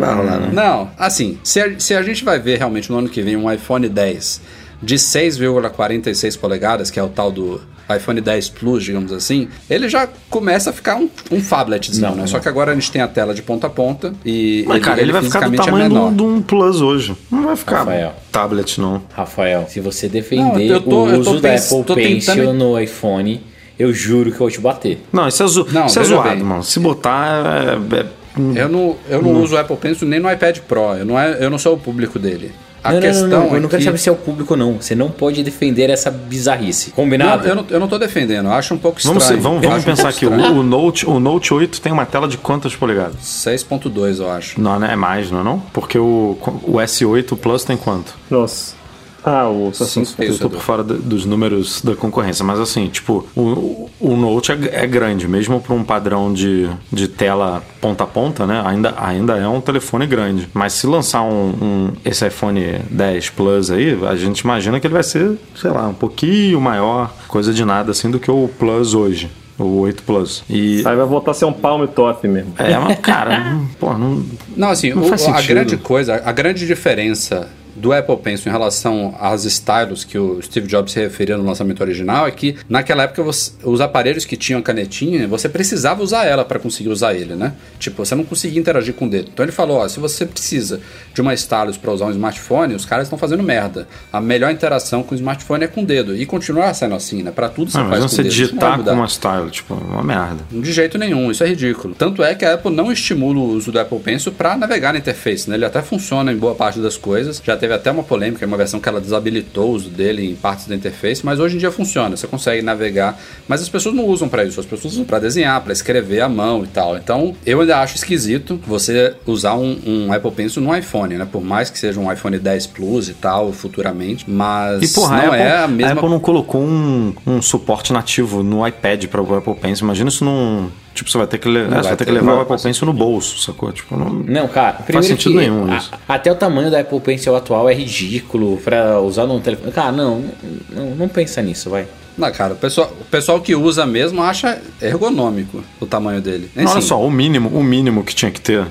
[0.00, 0.50] Vai rolar, né?
[0.52, 3.50] Não, assim, se a, se a gente vai ver realmente no ano que vem um
[3.52, 4.40] iPhone 10
[4.82, 7.60] de 6,46 polegadas, que é o tal do
[7.94, 12.20] iPhone 10 Plus, digamos assim, ele já começa a ficar um, um phabletzinho, Não, né?
[12.20, 12.26] não.
[12.28, 15.00] Só que agora a gente tem a tela de ponta a ponta e Mas, cara,
[15.02, 16.08] ele, vai ficar do fisicamente é tamanho de menor.
[16.10, 17.16] um, de um Plus hoje.
[17.30, 18.14] Não vai ficar Rafael.
[18.30, 19.02] tablet, não.
[19.12, 21.94] Rafael, se você Não, defender eu tô- o eu tô uso da pens- Apple tô
[21.94, 23.42] Pencil tentando- no iPhone,
[23.76, 25.02] eu juro que eu vou te bater.
[25.12, 25.66] Não, isso é, zo...
[25.72, 26.38] Não, isso é zoado, bem.
[26.44, 26.62] mano.
[26.62, 27.76] Se botar.
[27.92, 31.04] É, é- Eu não, eu não uso o Apple Pencil nem no iPad Pro, eu
[31.04, 32.52] não, é, eu não sou o público dele.
[32.82, 33.84] A não, não, questão não, não, eu é não quero que...
[33.84, 34.80] saber se é o público ou não.
[34.80, 36.92] Você não pode defender essa bizarrice.
[36.92, 37.42] Combinado?
[37.42, 39.20] Não, eu, não, eu não tô defendendo, eu acho um pouco estranho.
[39.20, 40.26] Vamos, ser- vamos, Eu vamos um pensar pouco aqui.
[40.26, 43.16] O, o Note, o Note 8 tem uma tela de quantas polegadas?
[43.22, 44.58] 6.2, eu acho.
[44.60, 45.60] Não, não é mais, não é não?
[45.74, 48.14] Porque o, o S8 Plus tem quanto?
[48.30, 48.79] Nossa.
[49.24, 52.88] Ah, o Sim, Eu isso, tô por fora do- dos números da concorrência, mas assim,
[52.88, 58.04] tipo, o, o Note é, é grande, mesmo para um padrão de, de tela ponta
[58.04, 58.62] a ponta, né?
[58.64, 60.48] Ainda, ainda é um telefone grande.
[60.54, 64.94] Mas se lançar um, um- esse iPhone 10 Plus aí, a gente imagina que ele
[64.94, 68.94] vai ser, sei lá, um pouquinho maior, coisa de nada assim, do que o Plus
[68.94, 69.30] hoje.
[69.58, 70.42] O 8 Plus.
[70.48, 70.78] E.
[70.86, 72.54] Aí vai voltar a ser um palm top mesmo.
[72.56, 74.24] É, mas, cara, pô, não.
[74.56, 77.46] Não, assim, Não o- faz a grande coisa, a grande diferença
[77.76, 81.80] do Apple Pencil em relação às stylos que o Steve Jobs se referia no lançamento
[81.80, 86.44] original é que naquela época você- os aparelhos que tinham canetinha, você precisava usar ela
[86.44, 87.52] para conseguir usar ele, né?
[87.78, 89.30] Tipo, você não conseguia interagir com o dedo.
[89.32, 90.80] Então ele falou, ó, se você precisa
[91.14, 93.86] de uma stylus para usar um smartphone, os caras estão fazendo merda.
[94.12, 97.30] A melhor interação com o smartphone é com o dedo e continuar sendo assim, né?
[97.30, 98.32] Para tudo você Não, faz mas com você o dedo.
[98.32, 100.38] digitar com uma style, tipo, uma merda.
[100.50, 101.94] De jeito nenhum, isso é ridículo.
[101.94, 104.98] Tanto é que a Apple não estimula o uso do Apple Pencil para navegar na
[104.98, 105.56] interface, né?
[105.56, 107.40] Ele até funciona em boa parte das coisas.
[107.44, 110.66] Já teve até uma polêmica, uma versão que ela desabilitou o uso dele em partes
[110.66, 112.16] da interface, mas hoje em dia funciona.
[112.16, 114.58] Você consegue navegar, mas as pessoas não usam para isso.
[114.58, 116.96] As pessoas usam para desenhar, para escrever à mão e tal.
[116.96, 121.28] Então, eu ainda acho esquisito você usar um, um Apple Pencil no iPhone, né?
[121.30, 125.24] Por mais que seja um iPhone 10 Plus e tal, futuramente, mas E porra, não
[125.24, 129.22] a, Apple, é a mesma Apple não colocou um, um suporte nativo no iPad para
[129.22, 129.84] o Apple Pencil.
[129.84, 130.70] Imagina isso num.
[130.94, 132.40] Tipo, você vai ter que, le- é, você vai vai ter que levar Não, o
[132.42, 133.70] Apple Pencil no bolso, sacou?
[133.72, 134.10] Tipo, não.
[134.10, 135.90] Não, cara, primeiro sentido que nenhum a- isso.
[136.08, 139.70] até o tamanho da Apple Pencil atual é ridículo pra usar num telefone.
[139.72, 140.24] Cara, não,
[140.68, 141.86] não, não pensa nisso, vai.
[142.18, 146.50] Não, cara, o pessoal, o pessoal que usa mesmo acha ergonômico o tamanho dele.
[146.54, 148.66] Não, olha Assim, só, o mínimo, o mínimo que tinha que ter,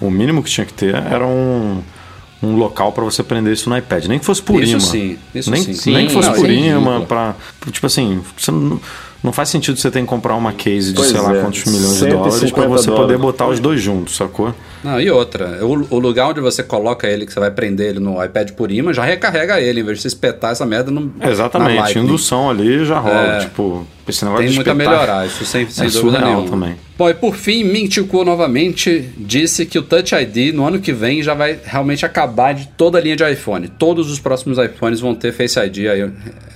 [0.00, 1.80] o mínimo que tinha que ter era um,
[2.42, 4.80] um local para você prender isso no iPad, nem que fosse por Isso imã.
[4.80, 5.92] sim, isso nem, sim.
[5.92, 7.34] nem que fosse não, por é imã, para
[7.70, 8.80] tipo assim, você não,
[9.22, 11.64] não faz sentido você ter que comprar uma case de Pois sei lá é, quantos
[11.64, 13.20] milhões de dólares para 150 você poder dólares.
[13.20, 14.54] botar os dois juntos, sacou?
[14.84, 18.00] Não, e outra, o, o lugar onde você coloca ele, que você vai prender ele
[18.00, 21.12] no iPad por imã, já recarrega ele, em vez de você espetar essa merda no,
[21.20, 23.40] Exatamente, indução ali já rola, É.
[23.40, 26.50] tipo, esse negócio Tem muito a melhorar, isso sem, sem É dúvida surreal nenhuma.
[26.50, 26.76] também.
[26.96, 31.22] Bom, e por fim, Mintico novamente disse que o Touch ID no ano que vem
[31.22, 33.68] já vai realmente acabar de toda a linha de iPhone.
[33.68, 35.86] Todos os próximos iPhones vão ter Face ID.
[35.88, 36.10] Aí,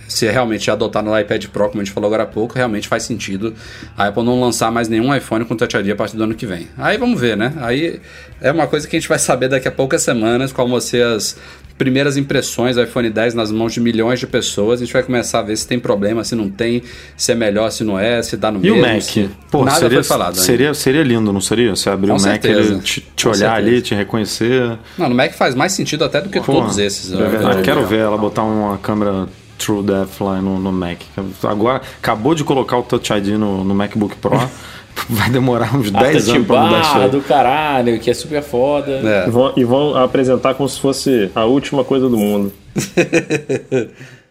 [0.09, 3.05] se realmente adotar no iPad Pro, como a gente falou agora há pouco, realmente faz
[3.05, 3.55] sentido
[3.97, 6.45] a Apple não lançar mais nenhum iPhone com Touch ID a partir do ano que
[6.45, 6.67] vem.
[6.77, 7.53] Aí vamos ver, né?
[7.61, 8.01] Aí
[8.41, 11.05] é uma coisa que a gente vai saber daqui a poucas semanas, qual vão ser
[11.05, 11.37] as
[11.79, 14.81] primeiras impressões do iPhone 10 nas mãos de milhões de pessoas.
[14.81, 16.83] A gente vai começar a ver se tem problema, se não tem,
[17.17, 18.79] se é melhor, se não é, se dá no E mesmo.
[18.79, 19.01] o Mac?
[19.03, 20.43] se- Pô, Nada seria, foi falado ainda.
[20.45, 21.75] seria, seria lindo, não seria?
[21.75, 23.55] Você abrir o Mac, ele te, te olhar certeza.
[23.57, 24.79] ali, te reconhecer.
[24.97, 27.13] Não, no Mac faz mais sentido até do que Pô, todos esses.
[27.13, 27.29] é né?
[27.29, 27.59] verdade.
[27.59, 29.27] Ah, quero ver ela botar uma câmera
[29.59, 30.99] True Depth lá no, no Mac.
[31.43, 34.39] Agora, acabou de colocar o Touch ID no, no MacBook Pro.
[35.09, 37.11] Vai demorar uns 10 anos pra mudar isso aí.
[37.11, 38.91] do caralho, que é super foda.
[38.93, 39.27] É.
[39.27, 42.53] E vão, e vão apresentar como se fosse a última coisa do mundo.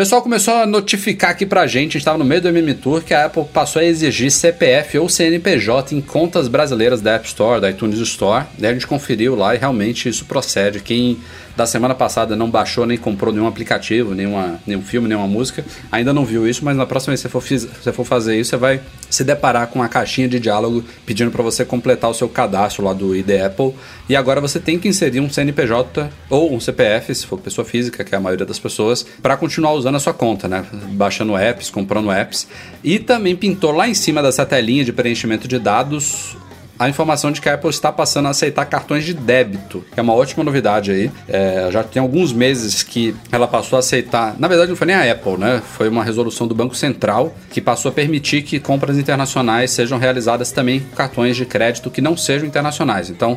[0.00, 3.02] Pessoal começou a notificar aqui pra gente, a gente estava no meio do MM Tour,
[3.02, 7.60] que a Apple passou a exigir CPF ou CNPJ em contas brasileiras da App Store,
[7.60, 8.46] da iTunes Store.
[8.58, 10.80] E a gente conferiu lá e realmente isso procede.
[10.80, 11.18] Quem
[11.54, 16.10] da semana passada não baixou nem comprou nenhum aplicativo, nenhuma, nenhum filme, nenhuma música, ainda
[16.10, 18.56] não viu isso, mas na próxima vez que você for, você for fazer isso, você
[18.56, 18.80] vai
[19.10, 22.94] se deparar com a caixinha de diálogo pedindo para você completar o seu cadastro lá
[22.94, 23.74] do ID Apple.
[24.08, 28.02] E agora você tem que inserir um CNPJ ou um CPF, se for pessoa física,
[28.04, 30.64] que é a maioria das pessoas, para continuar usando a sua conta, né?
[30.92, 32.46] Baixando apps, comprando apps.
[32.82, 36.36] E também pintou lá em cima dessa telinha de preenchimento de dados
[36.80, 40.02] a informação de que a Apple está passando a aceitar cartões de débito, que é
[40.02, 41.10] uma ótima novidade aí.
[41.28, 44.34] É, já tem alguns meses que ela passou a aceitar.
[44.38, 45.60] Na verdade, não foi nem a Apple, né?
[45.76, 50.52] Foi uma resolução do Banco Central que passou a permitir que compras internacionais sejam realizadas
[50.52, 53.10] também com cartões de crédito que não sejam internacionais.
[53.10, 53.36] Então,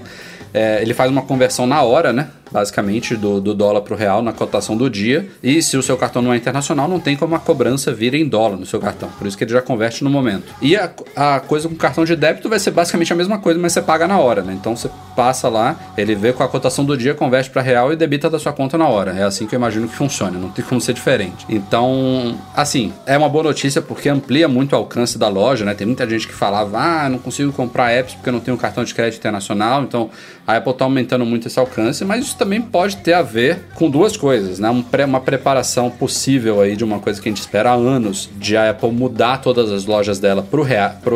[0.53, 2.29] é, ele faz uma conversão na hora, né?
[2.53, 5.27] Basicamente, do, do dólar para o real na cotação do dia.
[5.41, 8.27] E se o seu cartão não é internacional, não tem como a cobrança vir em
[8.27, 9.09] dólar no seu cartão.
[9.17, 10.53] Por isso que ele já converte no momento.
[10.61, 13.73] E a, a coisa com cartão de débito vai ser basicamente a mesma coisa, mas
[13.73, 14.53] você paga na hora, né?
[14.53, 17.95] Então você passa lá, ele vê com a cotação do dia, converte para real e
[17.95, 19.11] debita da sua conta na hora.
[19.11, 21.45] É assim que eu imagino que funciona, não tem como ser diferente.
[21.49, 25.73] Então, assim, é uma boa notícia porque amplia muito o alcance da loja, né?
[25.73, 28.83] Tem muita gente que falava, ah, não consigo comprar apps porque eu não tenho cartão
[28.83, 30.09] de crédito internacional, então
[30.45, 33.89] a Apple está aumentando muito esse alcance, mas isso também pode ter a ver com
[33.89, 34.69] duas coisas, né?
[35.05, 38.69] uma preparação possível aí de uma coisa que a gente espera há anos, de a
[38.69, 40.45] Apple mudar todas as lojas dela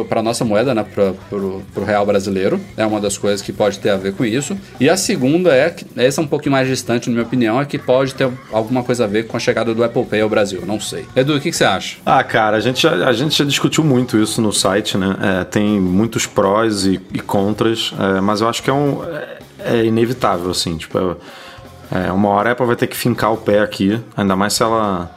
[0.09, 0.84] para a nossa moeda, né?
[0.84, 2.59] Para o real brasileiro.
[2.78, 4.57] É uma das coisas que pode ter a ver com isso.
[4.80, 7.78] E a segunda é, essa é um pouquinho mais distante, na minha opinião, é que
[7.78, 10.63] pode ter alguma coisa a ver com a chegada do Apple Pay ao Brasil.
[10.65, 11.05] Não sei.
[11.15, 11.97] Edu, o que, que você acha?
[12.05, 15.15] Ah, cara, a gente já, a gente já discutiu muito isso no site, né?
[15.21, 19.36] É, tem muitos prós e, e contras, é, mas eu acho que é um é
[19.86, 20.78] inevitável, assim.
[20.78, 21.18] Tipo,
[21.91, 24.63] é, uma hora a Apple vai ter que fincar o pé aqui, ainda mais se
[24.63, 25.11] ela.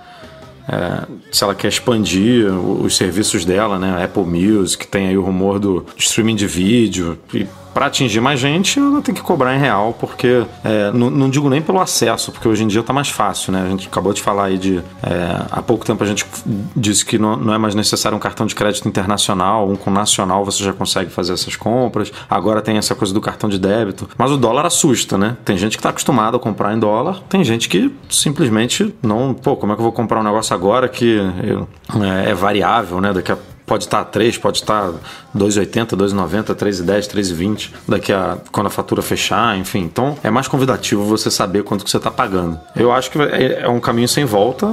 [0.69, 4.05] É, se ela quer expandir os serviços dela, né?
[4.05, 8.79] Apple Music, tem aí o rumor do streaming de vídeo, e para atingir mais gente,
[8.79, 12.49] ela tem que cobrar em real, porque é, não, não, digo nem pelo acesso, porque
[12.49, 13.63] hoje em dia tá mais fácil, né?
[13.63, 14.79] A gente acabou de falar aí de.
[15.03, 16.27] É, há pouco tempo a gente
[16.75, 20.45] disse que não, não, é mais necessário um cartão de crédito internacional, um com nacional
[20.45, 22.13] você já consegue fazer essas compras.
[22.29, 24.09] Agora tem essa coisa do cartão de débito.
[24.17, 25.37] Mas o dólar assusta, né?
[25.45, 29.35] Tem gente que tá acostumado a comprar em dólar, tem gente que simplesmente não.
[29.35, 31.69] Pô, como é que eu vou comprar um negócio agora que eu,
[32.03, 33.13] é, é variável, né?
[33.13, 33.39] Daqui a
[33.71, 34.91] pode estar 3, pode estar
[35.37, 39.79] 2,80, 2,90, 3,10, 3,20 daqui a quando a fatura fechar, enfim.
[39.79, 42.59] Então é mais convidativo você saber quanto que você está pagando.
[42.75, 44.69] Eu acho que é, é, um caminho sem volta.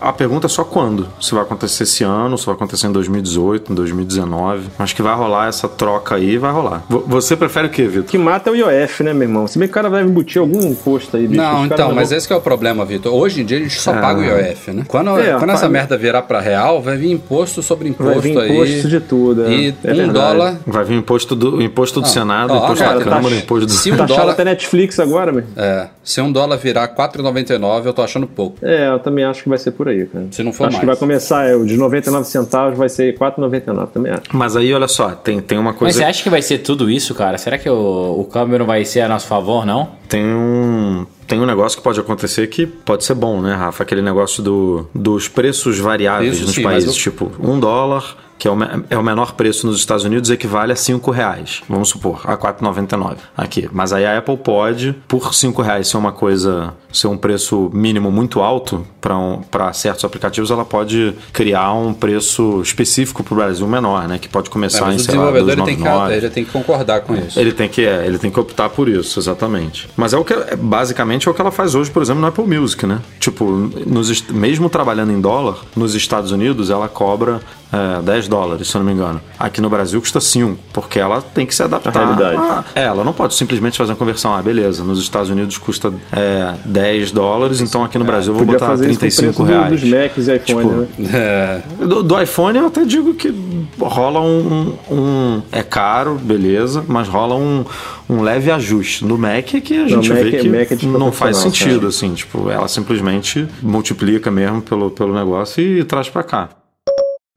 [0.00, 1.08] A pergunta é só quando.
[1.20, 4.68] Se vai acontecer esse ano, se vai acontecer em 2018, em 2019.
[4.78, 6.84] Acho que vai rolar essa troca aí, vai rolar.
[6.88, 8.04] Você prefere o que, Vitor?
[8.04, 9.48] Que mata é o IOF, né, meu irmão?
[9.48, 11.26] Se bem que o cara vai embutir algum imposto aí.
[11.26, 11.42] Bicho.
[11.42, 13.12] Não, então, mas esse é o problema, Vitor.
[13.12, 14.00] Hoje em dia a gente só é.
[14.00, 14.84] paga o IOF, né?
[14.86, 19.00] Quando, é, quando essa merda virar para real, vai vir imposto sobre imposto imposto de
[19.00, 19.44] tudo.
[19.44, 19.50] É.
[19.50, 20.12] E é um verdade.
[20.12, 20.56] dólar.
[20.66, 23.66] Vai vir imposto do, imposto do ah, Senado, ó, imposto cara, da Câmara, tá, imposto
[23.66, 23.72] do.
[23.72, 25.44] Se um tá dólar até Netflix agora, meu.
[25.56, 25.88] É.
[26.02, 28.58] Se um dólar virar 4,99, eu tô achando pouco.
[28.62, 30.26] É, eu também acho que vai ser por aí, cara.
[30.30, 30.80] Se não for acho mais.
[30.80, 34.22] que vai começar, é, de 99 centavos vai ser 4,99 também acho.
[34.32, 35.86] Mas aí, olha só, tem, tem uma coisa.
[35.86, 37.38] Mas você acha que vai ser tudo isso, cara?
[37.38, 39.88] Será que o, o câmbio não vai ser a nosso favor, não?
[40.08, 43.82] Tem um tem um negócio que pode acontecer que pode ser bom, né, Rafa?
[43.82, 46.94] Aquele negócio do, dos preços variáveis Isso, nos sim, países, eu...
[46.94, 48.56] tipo um dólar que é o,
[48.90, 53.16] é o menor preço nos Estados Unidos, equivale a 5 reais, vamos supor, a 4,99
[53.36, 53.68] aqui.
[53.72, 58.10] Mas aí a Apple pode, por 5 reais ser uma coisa, ser um preço mínimo
[58.10, 59.40] muito alto para um,
[59.72, 64.18] certos aplicativos, ela pode criar um preço específico para o Brasil menor, né?
[64.18, 66.14] Que pode começar em, sei lá, 299.
[66.14, 67.38] Ele tem que concordar com isso.
[67.38, 69.88] Ele tem que, é, ele tem que optar por isso, exatamente.
[69.96, 72.26] Mas é o que, é, basicamente, é o que ela faz hoje, por exemplo, no
[72.26, 73.00] Apple Music, né?
[73.20, 73.44] Tipo,
[73.86, 77.40] nos, mesmo trabalhando em dólar, nos Estados Unidos, ela cobra
[77.72, 79.20] é, 10 dólares, se eu não me engano.
[79.38, 81.96] Aqui no Brasil custa 5, porque ela tem que se adaptar.
[81.96, 82.36] A realidade.
[82.36, 84.34] A, é, ela não pode simplesmente fazer uma conversão.
[84.34, 88.38] Ah, beleza, nos Estados Unidos custa é, 10 dólares, então aqui no é, Brasil eu
[88.38, 89.80] vou botar 35 reais.
[89.80, 91.10] dos Macs e iPhone, tipo, né?
[91.12, 93.34] é, do, do, iPhone eu até digo que
[93.78, 97.64] rola um, um, É caro, beleza, mas rola um,
[98.08, 99.04] um leve ajuste.
[99.04, 102.14] No Mac é que a gente Mac, vê é que não faz sentido, assim.
[102.14, 106.48] Tipo, ela simplesmente multiplica mesmo pelo, pelo negócio e traz para cá.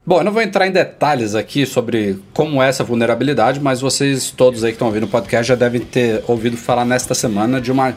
[0.10, 4.32] Bom, eu não vou entrar em detalhes aqui sobre como é essa vulnerabilidade, mas vocês
[4.32, 7.72] todos aí que estão ouvindo o podcast já devem ter ouvido falar nesta semana de
[7.72, 7.94] uma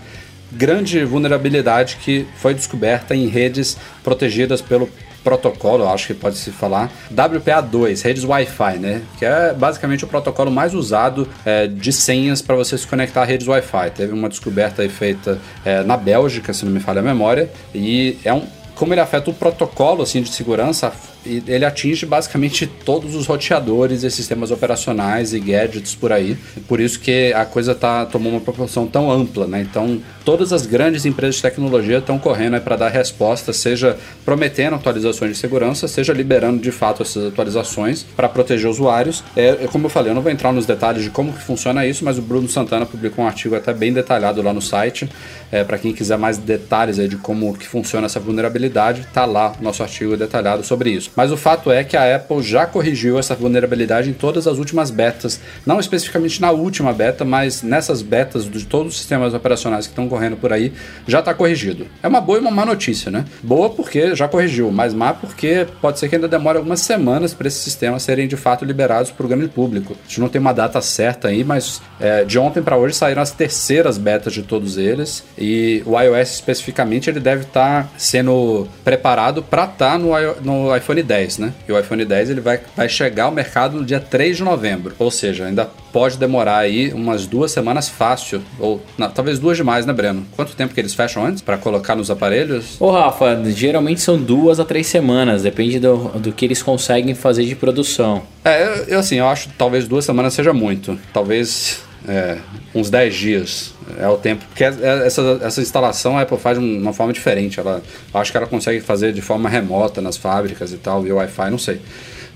[0.52, 4.90] grande vulnerabilidade que foi descoberta em redes protegidas pelo
[5.24, 9.00] protocolo, acho que pode se falar, WPA2, redes Wi-Fi, né?
[9.18, 13.24] Que é basicamente o protocolo mais usado é, de senhas para você se conectar a
[13.24, 13.90] redes Wi-Fi.
[13.96, 18.18] Teve uma descoberta aí feita é, na Bélgica, se não me falha a memória, e
[18.22, 18.42] é um
[18.74, 20.92] como ele afeta o protocolo assim de segurança,
[21.24, 26.36] ele atinge basicamente todos os roteadores e sistemas operacionais e gadgets por aí.
[26.66, 29.60] Por isso que a coisa tá tomou uma proporção tão ampla, né?
[29.60, 35.32] Então, todas as grandes empresas de tecnologia estão correndo para dar resposta, seja prometendo atualizações
[35.32, 39.22] de segurança, seja liberando de fato essas atualizações para proteger usuários.
[39.36, 41.86] É, é, como eu falei, eu não vou entrar nos detalhes de como que funciona
[41.86, 45.08] isso, mas o Bruno Santana publicou um artigo até bem detalhado lá no site.
[45.52, 49.52] É, para quem quiser mais detalhes aí de como que funciona essa vulnerabilidade, tá lá
[49.60, 51.10] nosso artigo detalhado sobre isso.
[51.14, 54.90] Mas o fato é que a Apple já corrigiu essa vulnerabilidade em todas as últimas
[54.90, 59.92] betas, não especificamente na última beta, mas nessas betas de todos os sistemas operacionais que
[59.92, 60.72] estão correndo por aí,
[61.06, 61.86] já está corrigido.
[62.02, 63.24] É uma boa e uma má notícia, né?
[63.42, 67.46] Boa porque já corrigiu, mas má porque pode ser que ainda demore algumas semanas para
[67.46, 69.94] esses sistemas serem de fato liberados para o grande público.
[70.02, 73.20] A gente não tem uma data certa aí, mas é, de ontem para hoje saíram
[73.20, 79.42] as terceiras betas de todos eles E o iOS especificamente ele deve estar sendo preparado
[79.42, 81.52] para estar no, i- no iPhone 10, né?
[81.68, 84.94] E o iPhone 10 ele vai, vai chegar ao mercado no dia 3 de novembro.
[84.98, 88.40] Ou seja, ainda pode demorar aí umas duas semanas fácil.
[88.58, 90.24] Ou não, talvez duas demais, né, Breno?
[90.36, 92.80] Quanto tempo que eles fecham antes para colocar nos aparelhos?
[92.80, 97.44] Ô Rafa, geralmente são duas a três semanas, depende do, do que eles conseguem fazer
[97.44, 98.22] de produção.
[98.44, 100.98] É, eu, eu, assim, eu acho que talvez duas semanas seja muito.
[101.12, 102.38] Talvez é,
[102.74, 104.44] uns 10 dias é o tempo.
[104.46, 107.60] Porque essa, essa instalação a Apple faz de uma forma diferente.
[107.60, 107.82] Ela,
[108.14, 111.58] acho que ela consegue fazer de forma remota nas fábricas e tal, via Wi-Fi, não
[111.58, 111.80] sei.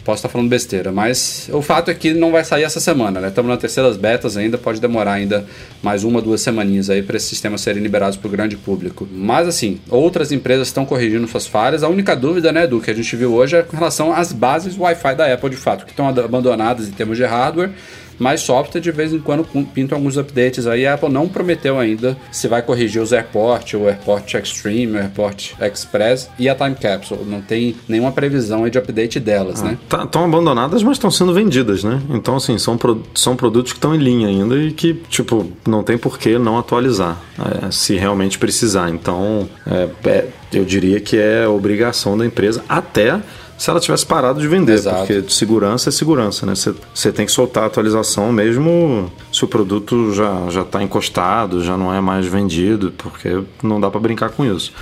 [0.05, 3.27] Posso estar falando besteira, mas o fato é que não vai sair essa semana, né?
[3.27, 5.45] Estamos na terceira das betas ainda, pode demorar ainda
[5.83, 9.09] mais uma, duas semaninhas aí para esses sistemas serem liberados para o grande público.
[9.11, 11.83] Mas assim, outras empresas estão corrigindo suas falhas.
[11.83, 14.79] A única dúvida, né, do que a gente viu hoje é com relação às bases
[14.79, 17.73] Wi-Fi da Apple de fato, que estão abandonadas em termos de hardware
[18.19, 20.87] mas software de vez em quando pintam alguns updates aí.
[20.87, 25.53] A Apple não prometeu ainda se vai corrigir os AirPort, o AirPort Extreme, o AirPort
[25.61, 27.25] Express e a Time Capsule.
[27.25, 29.79] Não tem nenhuma previsão de update delas, né?
[29.83, 32.01] Estão tá, abandonadas, mas estão sendo vendidas, né?
[32.11, 35.83] Então, assim, são, pro, são produtos que estão em linha ainda e que, tipo, não
[35.83, 38.91] tem por que não atualizar, é, se realmente precisar.
[38.91, 43.21] Então, é, é, eu diria que é obrigação da empresa até
[43.57, 44.99] se ela tivesse parado de vender, Exato.
[44.99, 46.53] porque segurança é segurança, né?
[46.55, 51.77] Você tem que soltar a atualização mesmo se o produto já já está encostado, já
[51.77, 54.73] não é mais vendido, porque não dá para brincar com isso.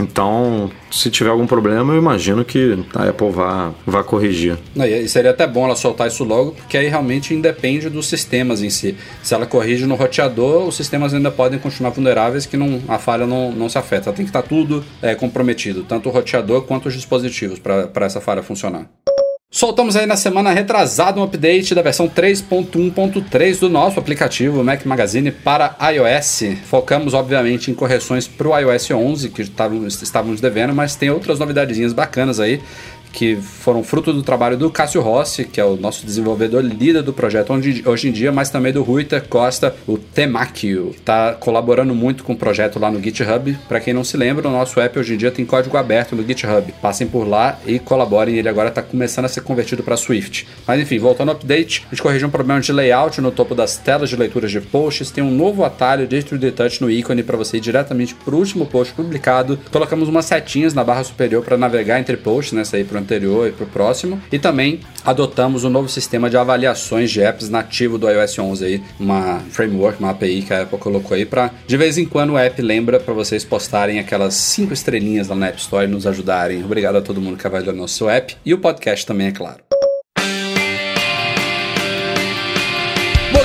[0.00, 4.58] Então, se tiver algum problema, eu imagino que a Apple vá, vá corrigir.
[4.74, 8.70] E seria até bom ela soltar isso logo, porque aí realmente independe dos sistemas em
[8.70, 8.96] si.
[9.22, 13.26] Se ela corrige no roteador, os sistemas ainda podem continuar vulneráveis, que não, a falha
[13.26, 14.12] não, não se afeta.
[14.12, 18.42] Tem que estar tudo é, comprometido, tanto o roteador quanto os dispositivos, para essa falha
[18.42, 18.88] funcionar.
[19.52, 25.32] Soltamos aí na semana retrasada um update da versão 3.1.3 do nosso aplicativo Mac Magazine
[25.32, 26.56] para iOS.
[26.66, 31.92] Focamos, obviamente, em correções para o iOS 11, que estávamos, devendo, mas tem outras novidadezinhas
[31.92, 32.62] bacanas aí
[33.12, 37.12] que foram fruto do trabalho do Cássio Rossi, que é o nosso desenvolvedor líder do
[37.12, 37.52] projeto
[37.86, 40.90] hoje em dia, mas também do Ruiter Costa, o Temakio.
[40.90, 43.58] Está colaborando muito com o projeto lá no GitHub.
[43.68, 46.26] Para quem não se lembra, o nosso app hoje em dia tem código aberto no
[46.26, 46.72] GitHub.
[46.80, 48.36] Passem por lá e colaborem.
[48.36, 50.46] Ele agora está começando a ser convertido para Swift.
[50.66, 53.76] Mas enfim, voltando ao update, a gente corrigiu um problema de layout no topo das
[53.76, 55.10] telas de leituras de posts.
[55.10, 58.38] Tem um novo atalho de 3D Touch no ícone para você ir diretamente para o
[58.38, 59.58] último post publicado.
[59.70, 62.64] Colocamos umas setinhas na barra superior para navegar entre posts, né?
[62.64, 64.20] Sair para anterior e para o próximo.
[64.30, 68.82] E também adotamos um novo sistema de avaliações de apps nativo do iOS 11 aí,
[68.98, 72.38] uma framework, uma API que a Apple colocou aí para de vez em quando o
[72.38, 76.64] app lembra para vocês postarem aquelas cinco estrelinhas lá na App Store e nos ajudarem.
[76.64, 79.79] Obrigado a todo mundo que avaliou nosso app e o podcast também, é claro.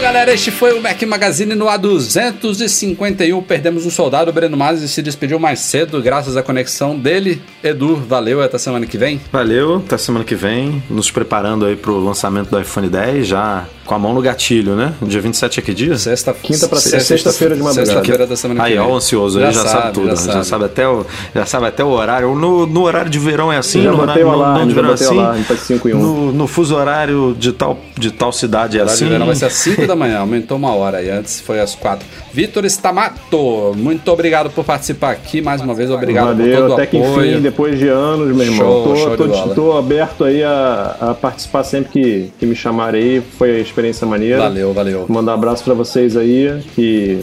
[0.06, 3.44] Galera, este foi o Mac Magazine no A251.
[3.44, 7.42] Perdemos um soldado, o Breno Mazzi se despediu mais cedo, graças à conexão dele.
[7.64, 9.20] Edu, valeu, até semana que vem.
[9.32, 10.82] Valeu, até semana que vem.
[10.90, 14.94] Nos preparando aí pro lançamento do iPhone 10, já com a mão no gatilho, né?
[15.02, 15.98] Dia 27 é que dia?
[15.98, 17.86] Sexta, Quinta pra sexta, sexta-feira de madrugada.
[17.88, 18.82] Sexta-feira da semana que Aí, vem.
[18.82, 20.46] ó, o ansioso, ele já, sabe, tudo, já sabe.
[20.46, 20.66] sabe.
[20.66, 22.34] até o, já sabe até o horário.
[22.36, 24.94] No, no horário de verão é assim, Já no horário não- de já verão é
[24.94, 25.20] assim.
[25.20, 26.00] alarme pra 5 e 1.
[26.00, 29.12] No, no fuso horário de tal, de tal cidade é Horário de assim.
[29.12, 32.06] verão vai ser às 5 da manhã, aumentou uma hora e antes foi às 4.
[32.34, 36.74] Vitor Stamato, muito obrigado por participar aqui, mais uma vez, obrigado por Valeu, todo o
[36.74, 37.32] até que apoio.
[37.32, 38.58] enfim, depois de anos, meu irmão.
[38.58, 43.02] Show, tô, show tô, tô aberto aí a, a participar sempre que, que me chamarem
[43.02, 43.24] aí.
[43.38, 44.40] Foi a experiência maneira.
[44.40, 45.06] Valeu, valeu.
[45.08, 47.20] Mandar um abraço pra vocês aí, que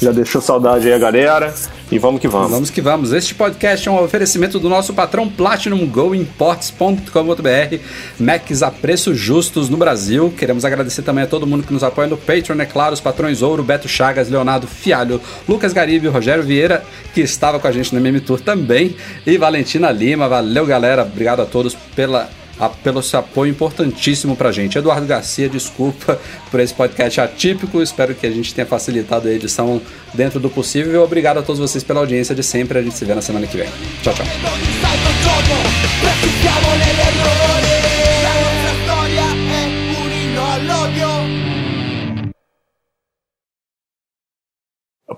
[0.00, 1.52] já deixou saudade aí a galera.
[1.90, 2.50] E vamos que vamos.
[2.50, 3.12] Vamos que vamos.
[3.12, 7.78] Este podcast é um oferecimento do nosso patrão Platinum Go Imports.com.br.
[8.20, 10.30] Macs a preços justos no Brasil.
[10.36, 13.40] Queremos agradecer também a todo mundo que nos apoia no Patreon, é claro, os patrões
[13.40, 15.18] Ouro, Beto Chagas, Leonardo Fialho,
[15.48, 16.84] Lucas Garibe, Rogério Vieira,
[17.14, 18.94] que estava com a gente no MM Tour também,
[19.26, 20.28] e Valentina Lima.
[20.28, 21.04] Valeu, galera.
[21.04, 22.28] Obrigado a todos pela
[22.58, 24.78] a- pelo seu apoio importantíssimo pra gente.
[24.78, 26.18] Eduardo Garcia, desculpa
[26.50, 27.82] por esse podcast atípico.
[27.82, 29.80] Espero que a gente tenha facilitado a edição
[30.14, 31.02] dentro do possível.
[31.02, 32.78] Obrigado a todos vocês pela audiência de sempre.
[32.78, 33.68] A gente se vê na semana que vem.
[34.02, 34.26] Tchau, tchau.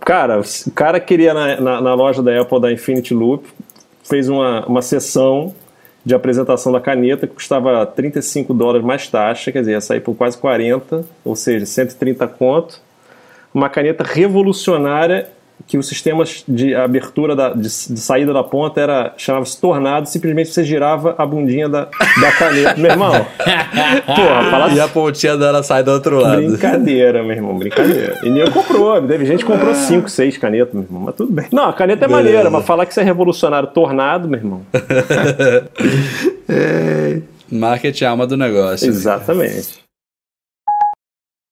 [0.04, 3.46] Cara, o cara queria na, na, na loja da Apple da Infinity Loop,
[4.04, 5.54] fez uma, uma sessão
[6.04, 10.14] de apresentação da caneta que custava 35 dólares mais taxa, quer dizer, ia sair por
[10.14, 12.80] quase 40, ou seja, 130 conto.
[13.52, 15.28] Uma caneta revolucionária
[15.66, 20.50] que o sistema de abertura da, de, de saída da ponta era chamava-se tornado, simplesmente
[20.50, 22.80] você girava a bundinha da, da caneta.
[22.80, 23.12] meu irmão,
[24.06, 26.42] porra, fala E a pontinha dela sai do outro lado.
[26.42, 28.18] Brincadeira, meu irmão, brincadeira.
[28.22, 31.46] E nem comprou, teve gente que comprou 5, 6 canetas, meu irmão, mas tudo bem.
[31.52, 32.24] Não, a caneta é Beleza.
[32.24, 34.62] maneira, mas falar que você é revolucionário tornado, meu irmão.
[37.50, 38.88] Marketing é alma do negócio.
[38.88, 39.80] Exatamente.